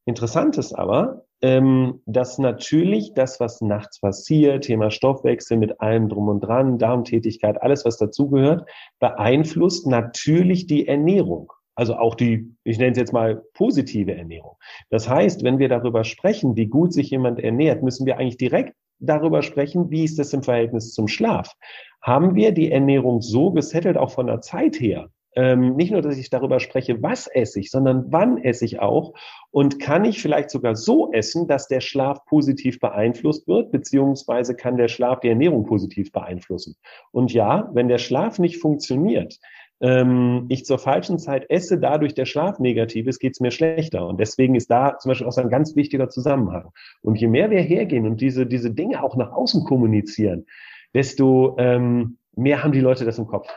Interessant 0.06 0.56
ist 0.56 0.72
aber, 0.72 1.24
ähm, 1.42 2.00
dass 2.06 2.38
natürlich 2.38 3.14
das, 3.14 3.40
was 3.40 3.60
nachts 3.60 4.00
passiert, 4.00 4.64
Thema 4.64 4.90
Stoffwechsel 4.90 5.56
mit 5.56 5.80
allem 5.80 6.08
drum 6.08 6.28
und 6.28 6.40
dran, 6.40 6.78
Darmtätigkeit, 6.78 7.62
alles, 7.62 7.84
was 7.84 7.96
dazugehört, 7.96 8.68
beeinflusst 8.98 9.86
natürlich 9.86 10.66
die 10.66 10.86
Ernährung. 10.86 11.52
Also 11.74 11.96
auch 11.96 12.14
die, 12.14 12.54
ich 12.64 12.78
nenne 12.78 12.92
es 12.92 12.98
jetzt 12.98 13.12
mal 13.12 13.42
positive 13.54 14.14
Ernährung. 14.14 14.56
Das 14.90 15.08
heißt, 15.08 15.42
wenn 15.44 15.58
wir 15.58 15.68
darüber 15.68 16.04
sprechen, 16.04 16.56
wie 16.56 16.66
gut 16.66 16.92
sich 16.92 17.10
jemand 17.10 17.40
ernährt, 17.40 17.82
müssen 17.82 18.04
wir 18.04 18.18
eigentlich 18.18 18.36
direkt 18.36 18.74
darüber 18.98 19.42
sprechen, 19.42 19.90
wie 19.90 20.04
ist 20.04 20.18
das 20.18 20.34
im 20.34 20.42
Verhältnis 20.42 20.92
zum 20.92 21.08
Schlaf. 21.08 21.54
Haben 22.02 22.34
wir 22.34 22.52
die 22.52 22.70
Ernährung 22.70 23.22
so 23.22 23.50
gesettelt, 23.50 23.96
auch 23.96 24.10
von 24.10 24.26
der 24.26 24.42
Zeit 24.42 24.78
her? 24.78 25.08
Ähm, 25.36 25.76
nicht 25.76 25.92
nur, 25.92 26.02
dass 26.02 26.18
ich 26.18 26.28
darüber 26.30 26.58
spreche, 26.58 27.02
was 27.02 27.26
esse 27.28 27.60
ich, 27.60 27.70
sondern 27.70 28.06
wann 28.08 28.38
esse 28.38 28.64
ich 28.64 28.80
auch 28.80 29.12
und 29.50 29.78
kann 29.78 30.04
ich 30.04 30.20
vielleicht 30.20 30.50
sogar 30.50 30.74
so 30.74 31.12
essen, 31.12 31.46
dass 31.46 31.68
der 31.68 31.80
Schlaf 31.80 32.24
positiv 32.26 32.80
beeinflusst 32.80 33.46
wird, 33.46 33.70
beziehungsweise 33.70 34.56
kann 34.56 34.76
der 34.76 34.88
Schlaf 34.88 35.20
die 35.20 35.28
Ernährung 35.28 35.66
positiv 35.66 36.10
beeinflussen. 36.10 36.76
Und 37.12 37.32
ja, 37.32 37.70
wenn 37.72 37.88
der 37.88 37.98
Schlaf 37.98 38.38
nicht 38.40 38.58
funktioniert, 38.58 39.38
ähm, 39.80 40.46
ich 40.48 40.64
zur 40.64 40.78
falschen 40.78 41.18
Zeit 41.18 41.48
esse, 41.48 41.78
dadurch 41.78 42.14
der 42.14 42.26
Schlaf 42.26 42.58
negativ 42.58 43.06
ist, 43.06 43.18
geht 43.18 43.32
es 43.32 43.40
mir 43.40 43.50
schlechter. 43.50 44.06
Und 44.06 44.20
deswegen 44.20 44.54
ist 44.54 44.70
da 44.70 44.98
zum 44.98 45.10
Beispiel 45.10 45.26
auch 45.26 45.32
so 45.32 45.40
ein 45.40 45.48
ganz 45.48 45.74
wichtiger 45.76 46.08
Zusammenhang. 46.08 46.70
Und 47.02 47.16
je 47.16 47.28
mehr 47.28 47.50
wir 47.50 47.60
hergehen 47.60 48.06
und 48.06 48.20
diese, 48.20 48.46
diese 48.46 48.70
Dinge 48.70 49.02
auch 49.02 49.16
nach 49.16 49.32
außen 49.32 49.64
kommunizieren, 49.64 50.46
desto 50.94 51.56
ähm, 51.58 52.18
mehr 52.36 52.62
haben 52.62 52.72
die 52.72 52.80
Leute 52.80 53.04
das 53.04 53.18
im 53.18 53.26
Kopf. 53.26 53.48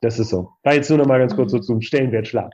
Das 0.00 0.18
ist 0.18 0.30
so. 0.30 0.50
Da 0.62 0.72
jetzt 0.72 0.88
nur 0.90 0.98
noch 0.98 1.06
mal 1.06 1.18
ganz 1.18 1.34
kurz 1.34 1.52
so 1.52 1.58
zum 1.58 1.80
Stellenwert 1.80 2.28
Schlaf. 2.28 2.52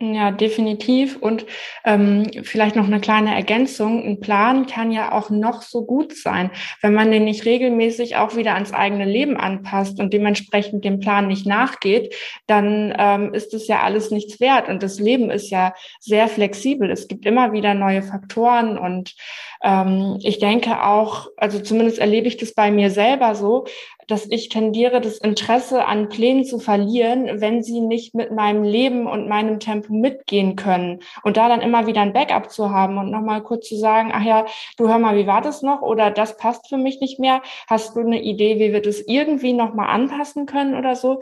Ja, 0.00 0.32
definitiv. 0.32 1.16
Und 1.16 1.46
ähm, 1.84 2.28
vielleicht 2.42 2.74
noch 2.74 2.86
eine 2.86 3.00
kleine 3.00 3.32
Ergänzung. 3.32 4.04
Ein 4.04 4.20
Plan 4.20 4.66
kann 4.66 4.90
ja 4.90 5.12
auch 5.12 5.30
noch 5.30 5.62
so 5.62 5.86
gut 5.86 6.16
sein, 6.16 6.50
wenn 6.82 6.94
man 6.94 7.12
den 7.12 7.24
nicht 7.24 7.44
regelmäßig 7.44 8.16
auch 8.16 8.34
wieder 8.34 8.54
ans 8.54 8.72
eigene 8.72 9.04
Leben 9.04 9.36
anpasst 9.36 10.00
und 10.00 10.12
dementsprechend 10.12 10.84
dem 10.84 10.98
Plan 10.98 11.28
nicht 11.28 11.46
nachgeht, 11.46 12.14
dann 12.48 12.92
ähm, 12.98 13.32
ist 13.34 13.54
es 13.54 13.68
ja 13.68 13.82
alles 13.82 14.10
nichts 14.10 14.40
wert. 14.40 14.68
Und 14.68 14.82
das 14.82 14.98
Leben 14.98 15.30
ist 15.30 15.50
ja 15.50 15.72
sehr 16.00 16.26
flexibel. 16.26 16.90
Es 16.90 17.06
gibt 17.06 17.24
immer 17.24 17.52
wieder 17.52 17.74
neue 17.74 18.02
Faktoren 18.02 18.76
und 18.76 19.14
ähm, 19.62 20.18
ich 20.22 20.38
denke 20.38 20.82
auch, 20.82 21.28
also 21.36 21.58
zumindest 21.60 21.98
erlebe 21.98 22.28
ich 22.28 22.36
das 22.36 22.52
bei 22.52 22.70
mir 22.70 22.90
selber 22.90 23.34
so, 23.34 23.66
dass 24.08 24.26
ich 24.30 24.48
tendiere, 24.48 25.00
das 25.00 25.18
Interesse 25.18 25.86
an 25.86 26.08
Plänen 26.08 26.44
zu 26.44 26.58
verlieren, 26.58 27.40
wenn 27.40 27.62
sie 27.62 27.80
nicht 27.80 28.14
mit 28.14 28.32
meinem 28.32 28.62
Leben 28.62 29.06
und 29.06 29.28
meinem 29.28 29.60
Tempo 29.60 29.92
mitgehen 29.92 30.56
können. 30.56 31.00
Und 31.22 31.36
da 31.36 31.48
dann 31.48 31.60
immer 31.60 31.86
wieder 31.86 32.00
ein 32.00 32.12
Backup 32.12 32.50
zu 32.50 32.70
haben 32.70 32.98
und 32.98 33.10
nochmal 33.10 33.42
kurz 33.42 33.68
zu 33.68 33.76
sagen, 33.76 34.10
ach 34.12 34.24
ja, 34.24 34.46
du 34.76 34.88
hör 34.88 34.98
mal, 34.98 35.16
wie 35.16 35.26
war 35.26 35.40
das 35.40 35.62
noch? 35.62 35.82
Oder 35.82 36.10
das 36.10 36.36
passt 36.36 36.68
für 36.68 36.78
mich 36.78 37.00
nicht 37.00 37.18
mehr. 37.18 37.42
Hast 37.66 37.96
du 37.96 38.00
eine 38.00 38.22
Idee, 38.22 38.58
wie 38.58 38.72
wir 38.72 38.82
das 38.82 39.00
irgendwie 39.00 39.52
nochmal 39.52 39.88
anpassen 39.88 40.46
können 40.46 40.74
oder 40.74 40.96
so? 40.96 41.20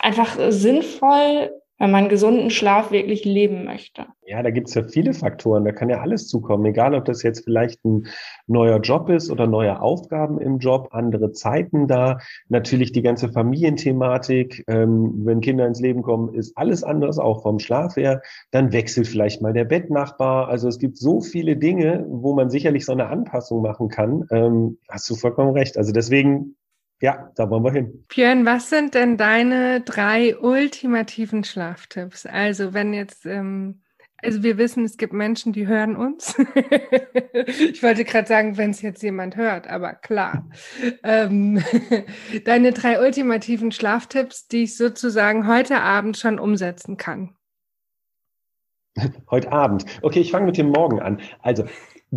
Einfach 0.00 0.36
sinnvoll 0.50 1.50
wenn 1.78 1.90
man 1.90 2.08
gesunden 2.08 2.50
Schlaf 2.50 2.92
wirklich 2.92 3.24
leben 3.24 3.64
möchte. 3.64 4.06
Ja, 4.26 4.42
da 4.42 4.50
gibt's 4.50 4.74
ja 4.74 4.84
viele 4.84 5.12
Faktoren, 5.12 5.64
da 5.64 5.72
kann 5.72 5.90
ja 5.90 6.00
alles 6.00 6.28
zukommen, 6.28 6.64
egal 6.64 6.94
ob 6.94 7.04
das 7.04 7.22
jetzt 7.22 7.44
vielleicht 7.44 7.84
ein 7.84 8.06
neuer 8.46 8.80
Job 8.80 9.10
ist 9.10 9.30
oder 9.30 9.46
neue 9.46 9.80
Aufgaben 9.80 10.40
im 10.40 10.58
Job, 10.58 10.88
andere 10.92 11.32
Zeiten 11.32 11.88
da, 11.88 12.18
natürlich 12.48 12.92
die 12.92 13.02
ganze 13.02 13.28
Familienthematik, 13.28 14.64
ähm, 14.68 15.26
wenn 15.26 15.40
Kinder 15.40 15.66
ins 15.66 15.80
Leben 15.80 16.02
kommen, 16.02 16.32
ist 16.32 16.56
alles 16.56 16.84
anders, 16.84 17.18
auch 17.18 17.42
vom 17.42 17.58
Schlaf 17.58 17.96
her, 17.96 18.22
dann 18.50 18.72
wechselt 18.72 19.08
vielleicht 19.08 19.42
mal 19.42 19.52
der 19.52 19.64
Bettnachbar, 19.64 20.48
also 20.48 20.68
es 20.68 20.78
gibt 20.78 20.96
so 20.96 21.20
viele 21.20 21.56
Dinge, 21.56 22.06
wo 22.08 22.34
man 22.34 22.50
sicherlich 22.50 22.84
so 22.84 22.92
eine 22.92 23.08
Anpassung 23.08 23.62
machen 23.62 23.88
kann, 23.88 24.26
ähm, 24.30 24.78
hast 24.88 25.10
du 25.10 25.16
vollkommen 25.16 25.52
recht, 25.52 25.76
also 25.76 25.92
deswegen 25.92 26.56
ja, 27.00 27.30
da 27.34 27.50
wollen 27.50 27.64
wir 27.64 27.72
hin. 27.72 28.04
Björn, 28.08 28.46
was 28.46 28.70
sind 28.70 28.94
denn 28.94 29.16
deine 29.16 29.80
drei 29.80 30.36
ultimativen 30.38 31.44
Schlaftipps? 31.44 32.26
Also 32.26 32.72
wenn 32.72 32.94
jetzt, 32.94 33.26
ähm, 33.26 33.82
also 34.22 34.42
wir 34.42 34.56
wissen, 34.58 34.84
es 34.84 34.96
gibt 34.96 35.12
Menschen, 35.12 35.52
die 35.52 35.66
hören 35.66 35.96
uns. 35.96 36.34
ich 37.58 37.82
wollte 37.82 38.04
gerade 38.04 38.26
sagen, 38.28 38.56
wenn 38.56 38.70
es 38.70 38.80
jetzt 38.80 39.02
jemand 39.02 39.36
hört, 39.36 39.66
aber 39.68 39.94
klar. 39.94 40.48
ähm, 41.02 41.62
deine 42.44 42.72
drei 42.72 43.04
ultimativen 43.04 43.72
Schlaftipps, 43.72 44.46
die 44.48 44.62
ich 44.62 44.76
sozusagen 44.76 45.46
heute 45.46 45.80
Abend 45.80 46.16
schon 46.16 46.38
umsetzen 46.38 46.96
kann. 46.96 47.34
Heute 49.30 49.50
Abend. 49.50 49.84
Okay, 50.02 50.20
ich 50.20 50.30
fange 50.30 50.46
mit 50.46 50.56
dem 50.56 50.68
Morgen 50.68 51.00
an. 51.00 51.20
Also 51.40 51.64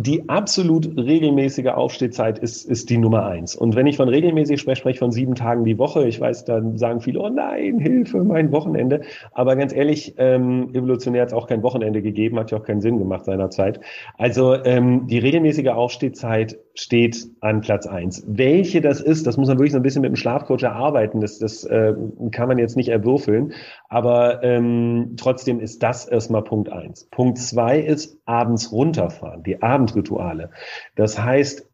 die 0.00 0.28
absolut 0.28 0.96
regelmäßige 0.96 1.66
Aufstehzeit 1.66 2.38
ist, 2.38 2.64
ist 2.64 2.88
die 2.88 2.98
Nummer 2.98 3.26
eins. 3.26 3.56
Und 3.56 3.74
wenn 3.74 3.88
ich 3.88 3.96
von 3.96 4.08
regelmäßig 4.08 4.60
spreche, 4.60 4.76
spreche 4.76 4.94
ich 4.94 4.98
von 5.00 5.10
sieben 5.10 5.34
Tagen 5.34 5.64
die 5.64 5.76
Woche. 5.76 6.06
Ich 6.06 6.20
weiß, 6.20 6.44
dann 6.44 6.78
sagen 6.78 7.00
viele, 7.00 7.18
oh 7.18 7.28
nein, 7.28 7.80
Hilfe, 7.80 8.22
mein 8.22 8.52
Wochenende. 8.52 9.00
Aber 9.32 9.56
ganz 9.56 9.74
ehrlich, 9.74 10.14
ähm, 10.16 10.70
evolutionär 10.72 11.22
hat 11.22 11.30
es 11.30 11.34
auch 11.34 11.48
kein 11.48 11.64
Wochenende 11.64 12.00
gegeben, 12.00 12.38
hat 12.38 12.52
ja 12.52 12.58
auch 12.58 12.62
keinen 12.62 12.80
Sinn 12.80 13.00
gemacht 13.00 13.24
seinerzeit. 13.24 13.80
Also 14.16 14.54
ähm, 14.64 15.08
die 15.08 15.18
regelmäßige 15.18 15.70
Aufstehzeit 15.70 16.56
steht 16.78 17.26
an 17.40 17.60
Platz 17.60 17.86
eins. 17.86 18.22
Welche 18.26 18.80
das 18.80 19.00
ist, 19.00 19.26
das 19.26 19.36
muss 19.36 19.48
man 19.48 19.58
wirklich 19.58 19.72
so 19.72 19.78
ein 19.78 19.82
bisschen 19.82 20.02
mit 20.02 20.10
dem 20.10 20.16
Schlafcoach 20.16 20.62
erarbeiten. 20.62 21.20
Das, 21.20 21.38
das 21.40 21.64
äh, 21.64 21.94
kann 22.30 22.46
man 22.46 22.58
jetzt 22.58 22.76
nicht 22.76 22.88
erwürfeln. 22.88 23.52
Aber 23.88 24.44
ähm, 24.44 25.14
trotzdem 25.16 25.58
ist 25.58 25.82
das 25.82 26.06
erstmal 26.06 26.44
Punkt 26.44 26.70
eins. 26.70 27.08
Punkt 27.10 27.38
zwei 27.38 27.80
ist 27.80 28.20
abends 28.26 28.70
runterfahren, 28.70 29.42
die 29.42 29.60
Abendrituale. 29.60 30.50
Das 30.94 31.20
heißt, 31.20 31.67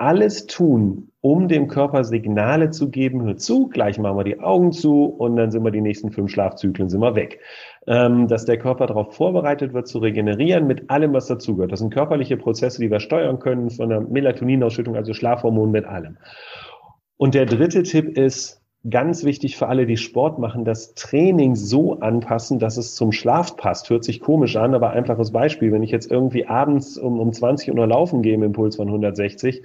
alles 0.00 0.46
tun, 0.46 1.10
um 1.20 1.46
dem 1.46 1.68
Körper 1.68 2.04
Signale 2.04 2.70
zu 2.70 2.88
geben, 2.88 3.22
hör 3.22 3.36
zu, 3.36 3.68
gleich 3.68 3.98
machen 3.98 4.16
wir 4.16 4.24
die 4.24 4.40
Augen 4.40 4.72
zu 4.72 5.04
und 5.04 5.36
dann 5.36 5.50
sind 5.50 5.62
wir 5.62 5.70
die 5.70 5.82
nächsten 5.82 6.10
fünf 6.10 6.30
Schlafzyklen 6.30 6.88
sind 6.88 7.00
wir 7.00 7.14
weg. 7.14 7.40
Ähm, 7.86 8.26
dass 8.26 8.46
der 8.46 8.58
Körper 8.58 8.86
darauf 8.86 9.14
vorbereitet 9.14 9.74
wird, 9.74 9.88
zu 9.88 9.98
regenerieren 9.98 10.66
mit 10.66 10.88
allem, 10.88 11.12
was 11.12 11.26
dazugehört. 11.26 11.72
Das 11.72 11.80
sind 11.80 11.92
körperliche 11.92 12.38
Prozesse, 12.38 12.80
die 12.80 12.90
wir 12.90 13.00
steuern 13.00 13.38
können, 13.40 13.68
von 13.68 13.90
der 13.90 14.00
Melatoninausschüttung, 14.00 14.96
also 14.96 15.12
Schlafhormon 15.12 15.70
mit 15.70 15.84
allem. 15.84 16.16
Und 17.18 17.34
der 17.34 17.44
dritte 17.44 17.82
Tipp 17.82 18.16
ist, 18.16 18.59
ganz 18.88 19.24
wichtig 19.24 19.56
für 19.56 19.68
alle, 19.68 19.86
die 19.86 19.98
Sport 19.98 20.38
machen, 20.38 20.64
das 20.64 20.94
Training 20.94 21.54
so 21.54 22.00
anpassen, 22.00 22.58
dass 22.58 22.76
es 22.76 22.94
zum 22.94 23.12
Schlaf 23.12 23.56
passt. 23.56 23.90
Hört 23.90 24.04
sich 24.04 24.20
komisch 24.20 24.56
an, 24.56 24.74
aber 24.74 24.90
einfaches 24.90 25.32
Beispiel. 25.32 25.72
Wenn 25.72 25.82
ich 25.82 25.90
jetzt 25.90 26.10
irgendwie 26.10 26.46
abends 26.46 26.96
um, 26.96 27.20
um 27.20 27.32
20 27.32 27.74
Uhr 27.74 27.86
laufen 27.86 28.22
gehe 28.22 28.34
im 28.34 28.42
Impuls 28.42 28.76
von 28.76 28.88
160, 28.88 29.62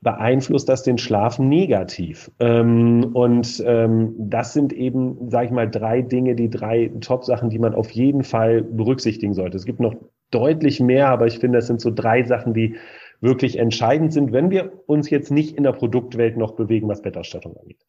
beeinflusst 0.00 0.68
das 0.68 0.82
den 0.82 0.98
Schlaf 0.98 1.38
negativ. 1.38 2.30
Ähm, 2.40 3.10
und 3.12 3.62
ähm, 3.66 4.14
das 4.18 4.52
sind 4.52 4.72
eben, 4.72 5.30
sage 5.30 5.46
ich 5.46 5.52
mal, 5.52 5.68
drei 5.70 6.00
Dinge, 6.02 6.34
die 6.34 6.48
drei 6.48 6.90
Top-Sachen, 7.00 7.50
die 7.50 7.58
man 7.58 7.74
auf 7.74 7.90
jeden 7.90 8.22
Fall 8.22 8.62
berücksichtigen 8.62 9.34
sollte. 9.34 9.56
Es 9.56 9.66
gibt 9.66 9.80
noch 9.80 9.94
deutlich 10.30 10.80
mehr, 10.80 11.08
aber 11.08 11.26
ich 11.26 11.38
finde, 11.38 11.58
das 11.58 11.66
sind 11.66 11.80
so 11.80 11.90
drei 11.90 12.22
Sachen, 12.24 12.54
die 12.54 12.76
wirklich 13.20 13.58
entscheidend 13.58 14.12
sind, 14.12 14.32
wenn 14.32 14.50
wir 14.50 14.72
uns 14.86 15.10
jetzt 15.10 15.30
nicht 15.30 15.56
in 15.56 15.64
der 15.64 15.72
Produktwelt 15.72 16.36
noch 16.36 16.52
bewegen, 16.52 16.88
was 16.88 17.02
Bettausstattung 17.02 17.56
angeht. 17.56 17.80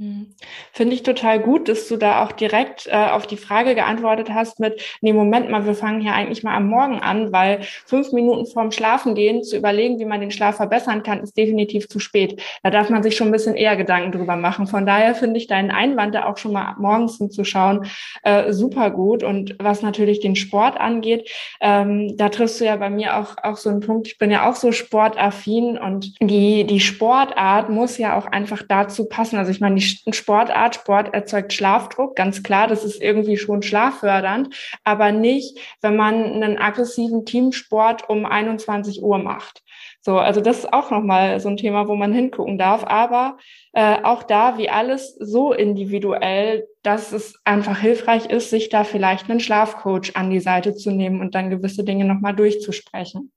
Hm. 0.00 0.28
Finde 0.72 0.94
ich 0.94 1.02
total 1.02 1.40
gut, 1.40 1.68
dass 1.68 1.86
du 1.86 1.98
da 1.98 2.24
auch 2.24 2.32
direkt 2.32 2.86
äh, 2.86 2.92
auf 2.92 3.26
die 3.26 3.36
Frage 3.36 3.74
geantwortet 3.74 4.30
hast 4.30 4.58
mit, 4.58 4.80
nee, 5.02 5.12
Moment 5.12 5.50
mal, 5.50 5.66
wir 5.66 5.74
fangen 5.74 6.00
hier 6.00 6.14
eigentlich 6.14 6.42
mal 6.42 6.56
am 6.56 6.68
Morgen 6.68 7.00
an, 7.00 7.34
weil 7.34 7.60
fünf 7.84 8.10
Minuten 8.12 8.46
vorm 8.46 8.72
Schlafengehen 8.72 9.42
zu 9.42 9.58
überlegen, 9.58 9.98
wie 9.98 10.06
man 10.06 10.22
den 10.22 10.30
Schlaf 10.30 10.56
verbessern 10.56 11.02
kann, 11.02 11.20
ist 11.20 11.36
definitiv 11.36 11.86
zu 11.86 11.98
spät. 11.98 12.40
Da 12.62 12.70
darf 12.70 12.88
man 12.88 13.02
sich 13.02 13.14
schon 13.14 13.28
ein 13.28 13.32
bisschen 13.32 13.56
eher 13.56 13.76
Gedanken 13.76 14.10
drüber 14.12 14.36
machen. 14.36 14.66
Von 14.66 14.86
daher 14.86 15.14
finde 15.14 15.36
ich 15.36 15.48
deinen 15.48 15.70
Einwand 15.70 16.14
da 16.14 16.24
auch 16.24 16.38
schon 16.38 16.54
mal 16.54 16.76
morgens 16.78 17.18
hinzuschauen 17.18 17.84
äh, 18.22 18.54
super 18.54 18.90
gut. 18.90 19.22
Und 19.22 19.54
was 19.58 19.82
natürlich 19.82 20.20
den 20.20 20.34
Sport 20.34 20.80
angeht, 20.80 21.28
ähm, 21.60 22.16
da 22.16 22.30
triffst 22.30 22.58
du 22.58 22.64
ja 22.64 22.76
bei 22.76 22.88
mir 22.88 23.18
auch, 23.18 23.36
auch 23.42 23.58
so 23.58 23.68
einen 23.68 23.80
Punkt. 23.80 24.06
Ich 24.06 24.16
bin 24.16 24.30
ja 24.30 24.48
auch 24.48 24.56
so 24.56 24.72
sportaffin 24.72 25.76
und 25.76 26.18
die, 26.22 26.64
die 26.64 26.80
Sportart 26.80 27.68
muss 27.68 27.98
ja 27.98 28.16
auch 28.16 28.24
einfach 28.24 28.62
dazu 28.66 29.06
passen. 29.06 29.36
Also 29.36 29.50
ich 29.50 29.60
meine, 29.60 29.74
die 29.74 29.89
Sportart. 30.10 30.76
Sport 30.76 31.14
erzeugt 31.14 31.52
Schlafdruck, 31.52 32.16
ganz 32.16 32.42
klar, 32.42 32.66
das 32.68 32.84
ist 32.84 33.00
irgendwie 33.00 33.36
schon 33.36 33.62
schlaffördernd, 33.62 34.54
aber 34.84 35.12
nicht, 35.12 35.58
wenn 35.80 35.96
man 35.96 36.14
einen 36.24 36.58
aggressiven 36.58 37.24
Teamsport 37.24 38.08
um 38.08 38.24
21 38.26 39.02
Uhr 39.02 39.18
macht. 39.18 39.62
So, 40.02 40.18
also 40.18 40.40
das 40.40 40.60
ist 40.60 40.72
auch 40.72 40.90
nochmal 40.90 41.40
so 41.40 41.48
ein 41.50 41.58
Thema, 41.58 41.86
wo 41.86 41.94
man 41.94 42.12
hingucken 42.12 42.56
darf. 42.56 42.84
Aber 42.84 43.36
äh, 43.72 44.02
auch 44.02 44.22
da, 44.22 44.56
wie 44.56 44.70
alles 44.70 45.14
so 45.16 45.52
individuell, 45.52 46.66
dass 46.82 47.12
es 47.12 47.38
einfach 47.44 47.78
hilfreich 47.78 48.26
ist, 48.26 48.48
sich 48.50 48.70
da 48.70 48.84
vielleicht 48.84 49.30
einen 49.30 49.40
Schlafcoach 49.40 50.16
an 50.16 50.30
die 50.30 50.40
Seite 50.40 50.74
zu 50.74 50.90
nehmen 50.90 51.20
und 51.20 51.34
dann 51.34 51.50
gewisse 51.50 51.84
Dinge 51.84 52.06
nochmal 52.06 52.34
durchzusprechen. 52.34 53.30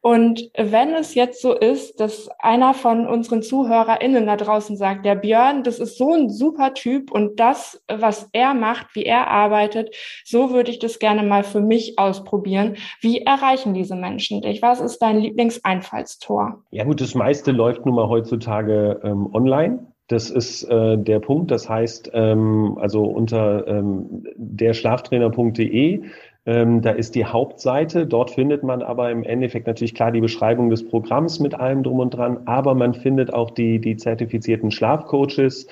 Und 0.00 0.50
wenn 0.56 0.94
es 0.94 1.14
jetzt 1.14 1.42
so 1.42 1.52
ist, 1.52 2.00
dass 2.00 2.28
einer 2.38 2.72
von 2.72 3.06
unseren 3.06 3.42
ZuhörerInnen 3.42 4.26
da 4.26 4.36
draußen 4.36 4.76
sagt, 4.76 5.04
der 5.04 5.16
Björn, 5.16 5.64
das 5.64 5.80
ist 5.80 5.98
so 5.98 6.12
ein 6.12 6.30
super 6.30 6.72
Typ 6.74 7.10
und 7.10 7.40
das, 7.40 7.82
was 7.88 8.28
er 8.32 8.54
macht, 8.54 8.94
wie 8.94 9.04
er 9.04 9.28
arbeitet, 9.28 9.94
so 10.24 10.52
würde 10.52 10.70
ich 10.70 10.78
das 10.78 11.00
gerne 11.00 11.24
mal 11.24 11.42
für 11.42 11.60
mich 11.60 11.98
ausprobieren. 11.98 12.76
Wie 13.00 13.22
erreichen 13.22 13.74
diese 13.74 13.96
Menschen 13.96 14.40
dich? 14.40 14.62
Was 14.62 14.80
ist 14.80 14.98
dein 15.00 15.18
Lieblingseinfallstor? 15.18 16.62
Ja 16.70 16.84
gut, 16.84 17.00
das 17.00 17.14
meiste 17.14 17.50
läuft 17.50 17.84
nun 17.84 17.96
mal 17.96 18.08
heutzutage 18.08 19.00
ähm, 19.02 19.28
online. 19.34 19.88
Das 20.08 20.30
ist 20.30 20.64
äh, 20.64 20.96
der 20.96 21.20
Punkt. 21.20 21.50
Das 21.50 21.68
heißt, 21.68 22.10
ähm, 22.14 22.78
also 22.80 23.02
unter 23.04 23.66
ähm, 23.66 24.24
derschlaftrainer.de 24.36 26.02
ähm, 26.48 26.80
da 26.80 26.92
ist 26.92 27.14
die 27.14 27.26
Hauptseite. 27.26 28.06
Dort 28.06 28.30
findet 28.30 28.62
man 28.62 28.80
aber 28.80 29.10
im 29.10 29.22
Endeffekt 29.22 29.66
natürlich 29.66 29.94
klar 29.94 30.12
die 30.12 30.22
Beschreibung 30.22 30.70
des 30.70 30.88
Programms 30.88 31.40
mit 31.40 31.52
allem 31.52 31.82
drum 31.82 31.98
und 31.98 32.14
dran. 32.14 32.40
Aber 32.46 32.74
man 32.74 32.94
findet 32.94 33.34
auch 33.34 33.50
die, 33.50 33.78
die 33.80 33.98
zertifizierten 33.98 34.70
Schlafcoaches, 34.70 35.66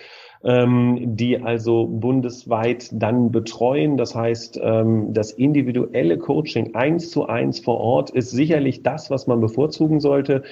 ähm, 0.44 1.16
die 1.16 1.42
also 1.42 1.86
bundesweit 1.86 2.90
dann 2.92 3.32
betreuen. 3.32 3.96
Das 3.96 4.14
heißt, 4.14 4.60
ähm, 4.62 5.14
das 5.14 5.30
individuelle 5.30 6.18
Coaching 6.18 6.74
eins 6.74 7.10
zu 7.10 7.26
eins 7.26 7.58
vor 7.58 7.80
Ort 7.80 8.10
ist 8.10 8.30
sicherlich 8.30 8.82
das, 8.82 9.10
was 9.10 9.26
man 9.26 9.40
bevorzugen 9.40 9.98
sollte. 9.98 10.42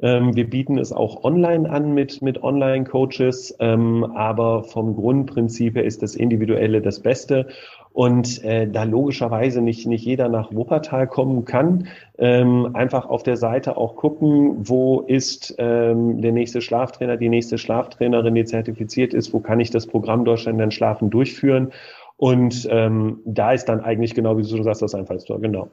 Ähm, 0.00 0.34
wir 0.36 0.48
bieten 0.48 0.78
es 0.78 0.92
auch 0.92 1.24
online 1.24 1.68
an 1.68 1.92
mit, 1.92 2.22
mit 2.22 2.42
Online-Coaches, 2.42 3.56
ähm, 3.60 4.04
aber 4.04 4.64
vom 4.64 4.94
Grundprinzip 4.94 5.76
her 5.76 5.84
ist 5.84 6.02
das 6.02 6.14
Individuelle 6.14 6.82
das 6.82 7.00
Beste. 7.00 7.48
Und 7.96 8.44
äh, 8.44 8.68
da 8.68 8.82
logischerweise 8.82 9.62
nicht, 9.62 9.86
nicht 9.86 10.04
jeder 10.04 10.28
nach 10.28 10.52
Wuppertal 10.52 11.06
kommen 11.06 11.46
kann, 11.46 11.88
ähm, 12.18 12.68
einfach 12.74 13.06
auf 13.06 13.22
der 13.22 13.38
Seite 13.38 13.78
auch 13.78 13.96
gucken, 13.96 14.68
wo 14.68 15.00
ist 15.00 15.54
ähm, 15.56 16.20
der 16.20 16.32
nächste 16.32 16.60
Schlaftrainer, 16.60 17.16
die 17.16 17.30
nächste 17.30 17.56
Schlaftrainerin, 17.56 18.34
die 18.34 18.44
zertifiziert 18.44 19.14
ist, 19.14 19.32
wo 19.32 19.40
kann 19.40 19.60
ich 19.60 19.70
das 19.70 19.86
Programm 19.86 20.26
Deutschland 20.26 20.60
dann 20.60 20.72
Schlafen 20.72 21.08
durchführen. 21.08 21.72
Und 22.18 22.68
ähm, 22.70 23.20
da 23.24 23.52
ist 23.52 23.64
dann 23.64 23.80
eigentlich 23.80 24.12
genau, 24.14 24.36
wie 24.36 24.42
du 24.42 24.48
schon 24.48 24.62
sagst, 24.62 24.82
das 24.82 24.94
Einfallstor, 24.94 25.40
genau. 25.40 25.70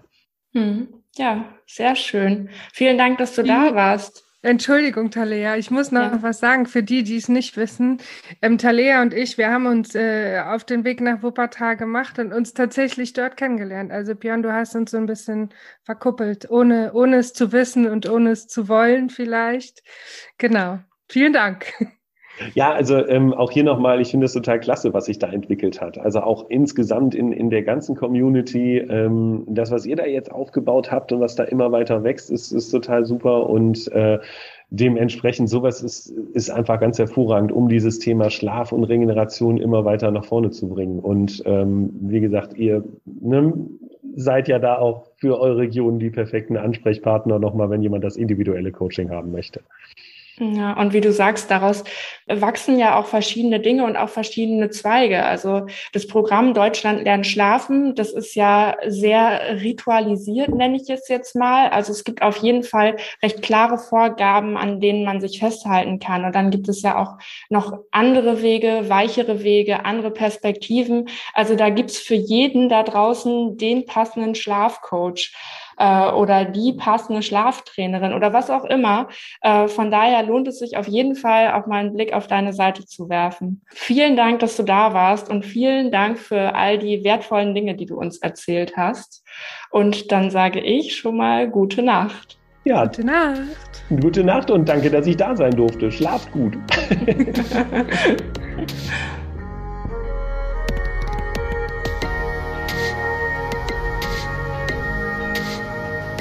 Hm. 0.53 0.87
Ja, 1.17 1.43
sehr 1.67 1.97
schön. 1.97 2.47
Vielen 2.71 2.97
Dank, 2.97 3.17
dass 3.17 3.35
du 3.35 3.43
da 3.43 3.75
warst. 3.75 4.23
Entschuldigung, 4.45 5.09
Talea, 5.09 5.55
ich 5.55 5.71
muss 5.71 5.91
noch 5.91 6.11
ja. 6.11 6.21
was 6.21 6.41
sagen 6.41 6.65
für 6.65 6.83
die, 6.83 7.03
die 7.03 7.15
es 7.15 7.29
nicht 7.29 7.55
wissen. 7.55 8.01
Ähm, 8.41 8.57
Talea 8.57 9.01
und 9.01 9.13
ich, 9.13 9.37
wir 9.37 9.49
haben 9.49 9.65
uns 9.67 9.95
äh, 9.95 10.41
auf 10.45 10.65
den 10.65 10.83
Weg 10.83 10.99
nach 10.99 11.23
Wuppertal 11.23 11.77
gemacht 11.77 12.19
und 12.19 12.33
uns 12.33 12.53
tatsächlich 12.53 13.13
dort 13.13 13.37
kennengelernt. 13.37 13.93
Also 13.93 14.15
Björn, 14.15 14.43
du 14.43 14.51
hast 14.51 14.75
uns 14.75 14.91
so 14.91 14.97
ein 14.97 15.05
bisschen 15.05 15.53
verkuppelt, 15.83 16.49
ohne, 16.49 16.91
ohne 16.91 17.17
es 17.17 17.31
zu 17.31 17.53
wissen 17.53 17.87
und 17.87 18.09
ohne 18.09 18.31
es 18.31 18.47
zu 18.47 18.67
wollen 18.67 19.09
vielleicht. 19.09 19.81
Genau. 20.37 20.79
Vielen 21.07 21.31
Dank. 21.31 21.71
Ja, 22.55 22.73
also 22.73 23.05
ähm, 23.07 23.33
auch 23.33 23.51
hier 23.51 23.63
nochmal, 23.63 24.01
ich 24.01 24.09
finde 24.11 24.25
es 24.25 24.33
total 24.33 24.59
klasse, 24.59 24.93
was 24.93 25.05
sich 25.05 25.19
da 25.19 25.27
entwickelt 25.27 25.81
hat. 25.81 25.97
Also 25.97 26.21
auch 26.21 26.49
insgesamt 26.49 27.13
in, 27.13 27.31
in 27.31 27.49
der 27.49 27.61
ganzen 27.61 27.95
Community, 27.95 28.77
ähm, 28.79 29.43
das, 29.47 29.71
was 29.71 29.85
ihr 29.85 29.95
da 29.95 30.05
jetzt 30.05 30.31
aufgebaut 30.31 30.91
habt 30.91 31.11
und 31.11 31.19
was 31.19 31.35
da 31.35 31.43
immer 31.43 31.71
weiter 31.71 32.03
wächst, 32.03 32.31
ist, 32.31 32.51
ist 32.51 32.71
total 32.71 33.05
super 33.05 33.49
und 33.49 33.91
äh, 33.91 34.19
dementsprechend 34.71 35.49
sowas 35.49 35.83
ist, 35.83 36.09
ist 36.33 36.49
einfach 36.49 36.79
ganz 36.79 36.97
hervorragend, 36.97 37.51
um 37.51 37.69
dieses 37.69 37.99
Thema 37.99 38.31
Schlaf 38.31 38.71
und 38.71 38.83
Regeneration 38.85 39.57
immer 39.57 39.85
weiter 39.85 40.09
nach 40.09 40.25
vorne 40.25 40.49
zu 40.49 40.67
bringen. 40.67 40.99
Und 40.99 41.43
ähm, 41.45 41.91
wie 42.01 42.19
gesagt, 42.19 42.57
ihr 42.57 42.83
ne, 43.05 43.53
seid 44.15 44.47
ja 44.47 44.57
da 44.57 44.79
auch 44.79 45.05
für 45.17 45.39
eure 45.39 45.57
Region 45.57 45.99
die 45.99 46.09
perfekten 46.09 46.57
Ansprechpartner 46.57 47.37
nochmal, 47.37 47.69
wenn 47.69 47.83
jemand 47.83 48.03
das 48.03 48.17
individuelle 48.17 48.71
Coaching 48.71 49.11
haben 49.11 49.31
möchte. 49.31 49.61
Ja, 50.39 50.73
und 50.79 50.93
wie 50.93 51.01
du 51.01 51.11
sagst, 51.11 51.51
daraus 51.51 51.83
wachsen 52.25 52.79
ja 52.79 52.97
auch 52.97 53.05
verschiedene 53.05 53.59
Dinge 53.59 53.85
und 53.85 53.95
auch 53.95 54.09
verschiedene 54.09 54.71
Zweige. 54.71 55.23
Also 55.23 55.67
das 55.91 56.07
Programm 56.07 56.55
Deutschland 56.55 57.03
lernt 57.03 57.27
schlafen, 57.27 57.93
das 57.93 58.11
ist 58.11 58.33
ja 58.33 58.75
sehr 58.87 59.61
ritualisiert, 59.61 60.49
nenne 60.49 60.77
ich 60.77 60.89
es 60.89 61.07
jetzt 61.07 61.35
mal. 61.35 61.69
Also 61.69 61.91
es 61.91 62.03
gibt 62.03 62.23
auf 62.23 62.37
jeden 62.37 62.63
Fall 62.63 62.97
recht 63.21 63.43
klare 63.43 63.77
Vorgaben, 63.77 64.57
an 64.57 64.79
denen 64.79 65.05
man 65.05 65.21
sich 65.21 65.37
festhalten 65.37 65.99
kann. 65.99 66.25
Und 66.25 66.33
dann 66.33 66.49
gibt 66.49 66.67
es 66.67 66.81
ja 66.81 66.97
auch 66.97 67.19
noch 67.49 67.77
andere 67.91 68.41
Wege, 68.41 68.85
weichere 68.89 69.43
Wege, 69.43 69.85
andere 69.85 70.09
Perspektiven. 70.09 71.09
Also 71.35 71.55
da 71.55 71.69
gibt's 71.69 71.99
für 71.99 72.15
jeden 72.15 72.69
da 72.69 72.81
draußen 72.81 73.57
den 73.57 73.85
passenden 73.85 74.33
Schlafcoach 74.33 75.31
äh, 75.83 76.11
oder 76.11 76.45
die 76.45 76.73
passende 76.73 77.21
Schlaftrainerin 77.21 78.13
oder 78.13 78.31
was 78.31 78.49
auch 78.49 78.63
immer. 78.63 79.09
Äh, 79.41 79.67
von 79.67 79.91
daher 79.91 80.23
lohnt 80.23 80.47
es 80.47 80.59
sich 80.59 80.77
auf 80.77 80.87
jeden 80.87 81.15
Fall 81.15 81.53
auch 81.53 81.67
mal 81.67 81.79
einen 81.79 81.93
Blick 81.93 82.13
auf 82.13 82.27
deine 82.27 82.53
Seite 82.53 82.85
zu 82.85 83.09
werfen. 83.09 83.61
Vielen 83.67 84.15
Dank, 84.15 84.39
dass 84.39 84.55
du 84.55 84.63
da 84.63 84.93
warst 84.93 85.29
und 85.29 85.43
vielen 85.43 85.91
Dank 85.91 86.17
für 86.17 86.55
all 86.55 86.79
die 86.79 87.03
wertvollen 87.03 87.53
Dinge, 87.53 87.75
die 87.75 87.85
du 87.85 87.97
uns 87.97 88.19
erzählt 88.19 88.77
hast. 88.77 89.23
Und 89.71 90.11
dann 90.11 90.31
sage 90.31 90.61
ich 90.61 90.95
schon 90.95 91.17
mal 91.17 91.49
gute 91.49 91.81
Nacht. 91.81 92.37
Ja, 92.63 92.85
gute 92.85 93.05
Nacht. 93.05 93.83
Gute 93.89 94.23
Nacht 94.23 94.51
und 94.51 94.69
danke, 94.69 94.89
dass 94.89 95.05
ich 95.05 95.17
da 95.17 95.35
sein 95.35 95.51
durfte. 95.51 95.91
Schlaft 95.91 96.31
gut. 96.31 96.57